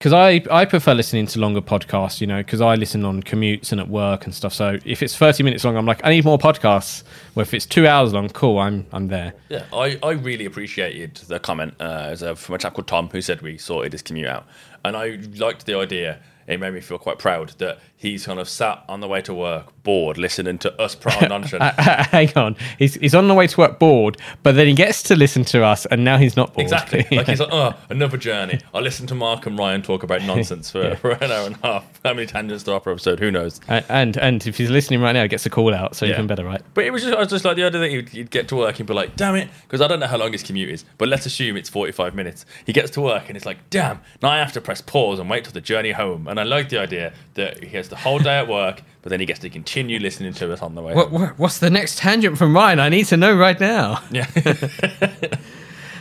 [0.04, 3.72] because I I prefer listening to longer podcasts, you know, because I listen on commutes
[3.72, 4.54] and at work and stuff.
[4.54, 7.04] So if it's thirty minutes long, I'm like, I need more podcasts.
[7.36, 9.34] Where if it's two hours long, cool, I'm I'm there.
[9.47, 13.21] Yeah, I, I really appreciated the comment uh, a, from a chap called Tom who
[13.21, 14.46] said we sorted his commute out.
[14.84, 16.20] And I liked the idea.
[16.47, 19.34] It made me feel quite proud that he's kind of sat on the way to
[19.34, 21.63] work, bored, listening to us on nonsense.
[21.80, 25.16] Hang on, he's he's on the way to work bored, but then he gets to
[25.16, 26.63] listen to us, and now he's not bored.
[26.63, 27.05] Exactly.
[27.12, 28.59] Like he's like, oh, another journey.
[28.74, 31.67] I listened to Mark and Ryan talk about nonsense for, for an hour and a
[31.67, 32.00] half.
[32.04, 33.20] How many tangents to our per episode?
[33.20, 33.59] Who knows?
[33.67, 36.13] and, and and if he's listening right now, he gets a call out, so Yeah.
[36.13, 36.62] even better, right?
[36.74, 38.55] But it was just, I was just like the idea that he'd, he'd get to
[38.55, 40.84] work and be like, damn it, because I don't know how long his commute is,
[40.97, 42.46] but let's assume it's 45 minutes.
[42.66, 45.30] He gets to work and it's like, damn, now I have to press pause and
[45.30, 46.28] wait till the journey home.
[46.28, 49.20] And I like the idea that he has the whole day at work, but then
[49.20, 50.95] he gets to continue listening to us on the way.
[50.95, 52.79] What, what's the next tangent from Ryan?
[52.79, 54.01] I need to know right now.
[54.11, 54.28] Yeah.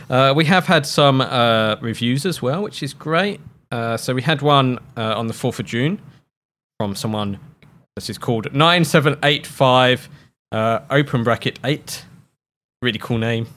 [0.09, 3.39] Uh, we have had some uh, reviews as well, which is great.
[3.71, 5.99] Uh, so we had one uh, on the 4th of June
[6.77, 7.39] from someone.
[7.95, 10.09] This is called 9785
[10.51, 12.05] uh, open bracket 8.
[12.81, 13.47] Really cool name.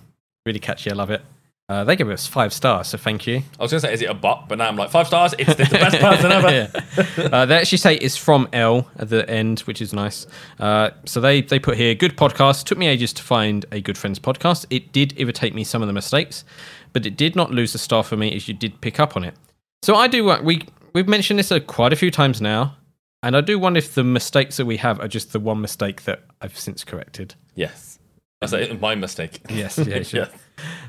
[0.46, 0.90] Really catchy.
[0.90, 1.20] I love it.
[1.68, 3.38] Uh, they give us five stars, so thank you.
[3.58, 4.48] I was going to say, is it a bot?
[4.48, 5.34] But now I'm like, five stars.
[5.36, 6.46] It's, it's the best person ever.
[7.18, 7.24] Yeah.
[7.32, 10.28] uh, they actually say it's from L at the end, which is nice.
[10.60, 12.64] Uh, so they they put here good podcast.
[12.66, 14.64] Took me ages to find a good friends podcast.
[14.70, 16.44] It did irritate me some of the mistakes,
[16.92, 19.24] but it did not lose the star for me as you did pick up on
[19.24, 19.34] it.
[19.82, 20.30] So I do.
[20.30, 20.62] uh, We
[20.92, 22.76] we've mentioned this uh, quite a few times now,
[23.24, 26.04] and I do wonder if the mistakes that we have are just the one mistake
[26.04, 27.34] that I've since corrected.
[27.56, 27.98] Yes.
[28.40, 29.40] That's my mistake.
[29.50, 30.28] Yes, yeah, sure.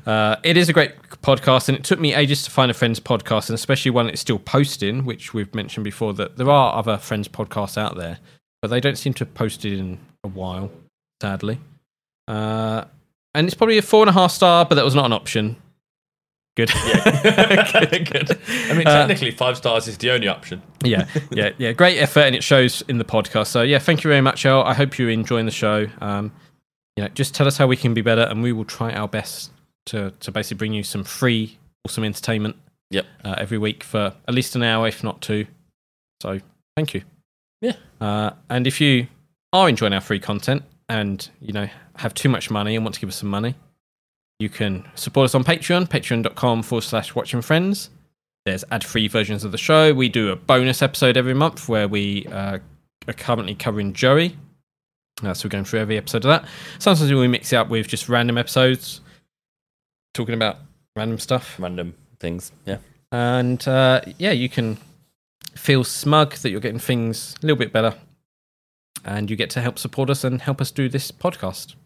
[0.06, 0.92] Uh, it is a great
[1.22, 4.20] podcast, and it took me ages to find a Friends podcast, and especially one that's
[4.20, 8.18] still posting, which we've mentioned before that there are other Friends podcasts out there,
[8.62, 10.70] but they don't seem to have posted in a while,
[11.20, 11.58] sadly.
[12.26, 12.84] Uh,
[13.34, 15.56] and it's probably a four and a half star, but that was not an option.
[16.56, 16.70] Good.
[16.72, 16.74] Good.
[17.22, 20.60] I mean, Uh, technically, five stars is the only option.
[20.82, 21.72] yeah, yeah, yeah.
[21.72, 23.46] Great effort, and it shows in the podcast.
[23.48, 24.64] So yeah, thank you very much, El.
[24.64, 25.86] I hope you're enjoying the show.
[26.00, 26.32] Um,
[26.96, 29.06] you know, just tell us how we can be better, and we will try our
[29.06, 29.52] best
[29.86, 32.56] to to basically bring you some free, awesome entertainment.
[32.90, 33.06] Yep.
[33.24, 35.46] Uh, every week for at least an hour, if not two.
[36.22, 36.40] So
[36.76, 37.02] thank you.
[37.60, 37.74] Yeah.
[38.00, 39.08] Uh, and if you
[39.52, 43.00] are enjoying our free content and you know have too much money and want to
[43.00, 43.54] give us some money,
[44.38, 47.90] you can support us on Patreon, patreon.com forward slash watching friends.
[48.46, 49.92] There's ad free versions of the show.
[49.92, 52.58] We do a bonus episode every month where we uh,
[53.06, 54.36] are currently covering Joey.
[55.22, 56.48] Uh, so we're going through every episode of that.
[56.78, 59.00] Sometimes we mix it up with just random episodes,
[60.18, 60.56] talking about
[60.96, 61.56] random stuff.
[61.60, 62.50] Random things.
[62.66, 62.78] Yeah.
[63.12, 64.76] And uh, yeah, you can
[65.54, 67.94] feel smug that you're getting things a little bit better.
[69.04, 71.76] And you get to help support us and help us do this podcast.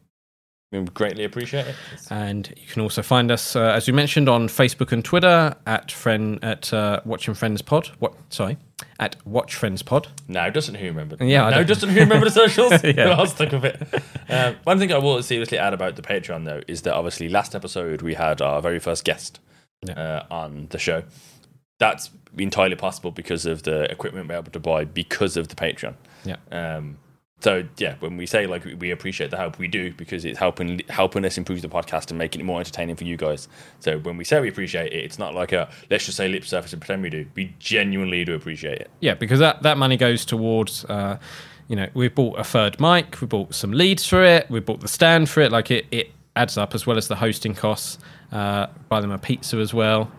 [0.72, 1.76] We greatly appreciate it.
[2.08, 5.92] And you can also find us, uh, as we mentioned, on Facebook and Twitter at
[5.92, 7.88] friend at uh, Watching Friends Pod.
[7.98, 8.14] What?
[8.30, 8.56] Sorry,
[8.98, 10.08] at Watch Friends Pod.
[10.28, 11.16] No, doesn't who remember?
[11.24, 12.72] Yeah, I no, don't- doesn't who remember the socials?
[12.84, 13.10] Yeah.
[13.10, 14.02] I'll stick with it.
[14.28, 17.54] Um, one thing I will seriously add about the Patreon though is that obviously last
[17.54, 19.40] episode we had our very first guest
[19.88, 21.02] uh, on the show.
[21.78, 25.94] That's entirely possible because of the equipment we're able to buy because of the Patreon.
[26.24, 26.36] Yeah.
[26.50, 26.98] Um,
[27.42, 30.80] so yeah, when we say like we appreciate the help, we do because it's helping
[30.88, 33.48] helping us improve the podcast and making it more entertaining for you guys.
[33.80, 36.44] So when we say we appreciate it, it's not like a let's just say lip
[36.44, 37.26] service and pretend we do.
[37.34, 38.90] We genuinely do appreciate it.
[39.00, 41.18] Yeah, because that, that money goes towards, uh,
[41.66, 44.78] you know, we bought a third mic, we bought some leads for it, we bought
[44.78, 45.50] the stand for it.
[45.50, 47.98] Like it, it adds up as well as the hosting costs.
[48.30, 50.12] Uh, buy them a pizza as well.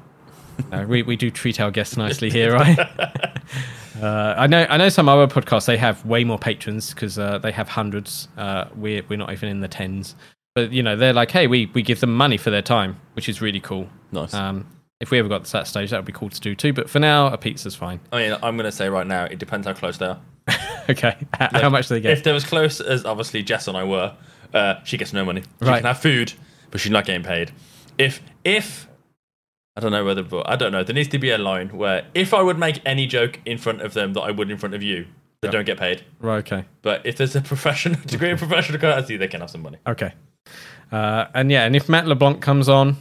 [0.73, 2.77] Uh, we, we do treat our guests nicely here, right?
[4.01, 4.65] Uh, I know.
[4.69, 8.27] I know some other podcasts they have way more patrons because uh, they have hundreds.
[8.37, 10.15] Uh, we're we're not even in the tens,
[10.55, 13.29] but you know they're like, hey, we we give them money for their time, which
[13.29, 13.89] is really cool.
[14.11, 14.33] Nice.
[14.33, 14.65] Um,
[14.99, 16.71] if we ever got to that stage, that would be cool to do too.
[16.73, 17.99] But for now, a pizza's fine.
[18.11, 20.19] I mean, I'm going to say right now, it depends how close they are.
[20.89, 22.11] okay, H- how much do they get?
[22.13, 24.15] If they're as close as obviously Jess and I were,
[24.53, 25.41] uh, she gets no money.
[25.61, 25.77] She Right.
[25.79, 26.33] can have food,
[26.71, 27.51] but she's not getting paid.
[27.97, 28.87] If if
[29.75, 30.83] I don't know whether, but I don't know.
[30.83, 33.81] There needs to be a line where if I would make any joke in front
[33.81, 35.07] of them that I would in front of you,
[35.41, 36.03] they don't get paid.
[36.19, 36.37] Right.
[36.37, 36.65] Okay.
[36.83, 39.77] But if there's a professional degree of professional courtesy, they can have some money.
[39.87, 40.13] Okay.
[40.91, 42.97] Uh, and yeah, and if Matt LeBlanc comes on,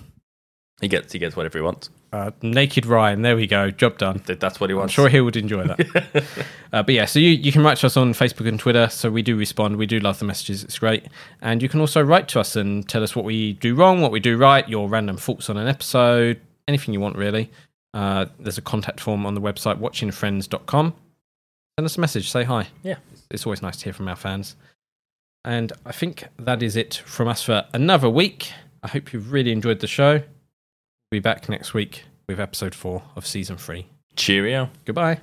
[0.81, 1.91] He gets he gets whatever he wants.
[2.13, 4.23] uh, Naked Ryan, there we go, job done.
[4.25, 4.95] That's what he I'm wants.
[4.95, 6.25] sure he would enjoy that.
[6.73, 8.89] uh, but yeah, so you, you can write to us on Facebook and Twitter.
[8.89, 9.77] So we do respond.
[9.77, 10.65] We do love the messages.
[10.65, 11.05] It's great.
[11.43, 14.11] And you can also write to us and tell us what we do wrong, what
[14.11, 16.41] we do right, your random thoughts on an episode,
[16.73, 17.51] anything you want, really.
[17.95, 20.95] Uh, there's a contact form on the website, watchingfriends.com.
[21.79, 22.31] Send us a message.
[22.31, 22.69] Say hi.
[22.83, 22.97] Yeah.
[23.13, 24.57] It's, it's always nice to hear from our fans.
[25.45, 28.53] And I think that is it from us for another week.
[28.83, 30.15] I hope you've really enjoyed the show.
[30.15, 30.25] We'll
[31.11, 33.87] be back next week with episode four of season three.
[34.17, 34.71] Cheerio.
[34.85, 35.21] Goodbye.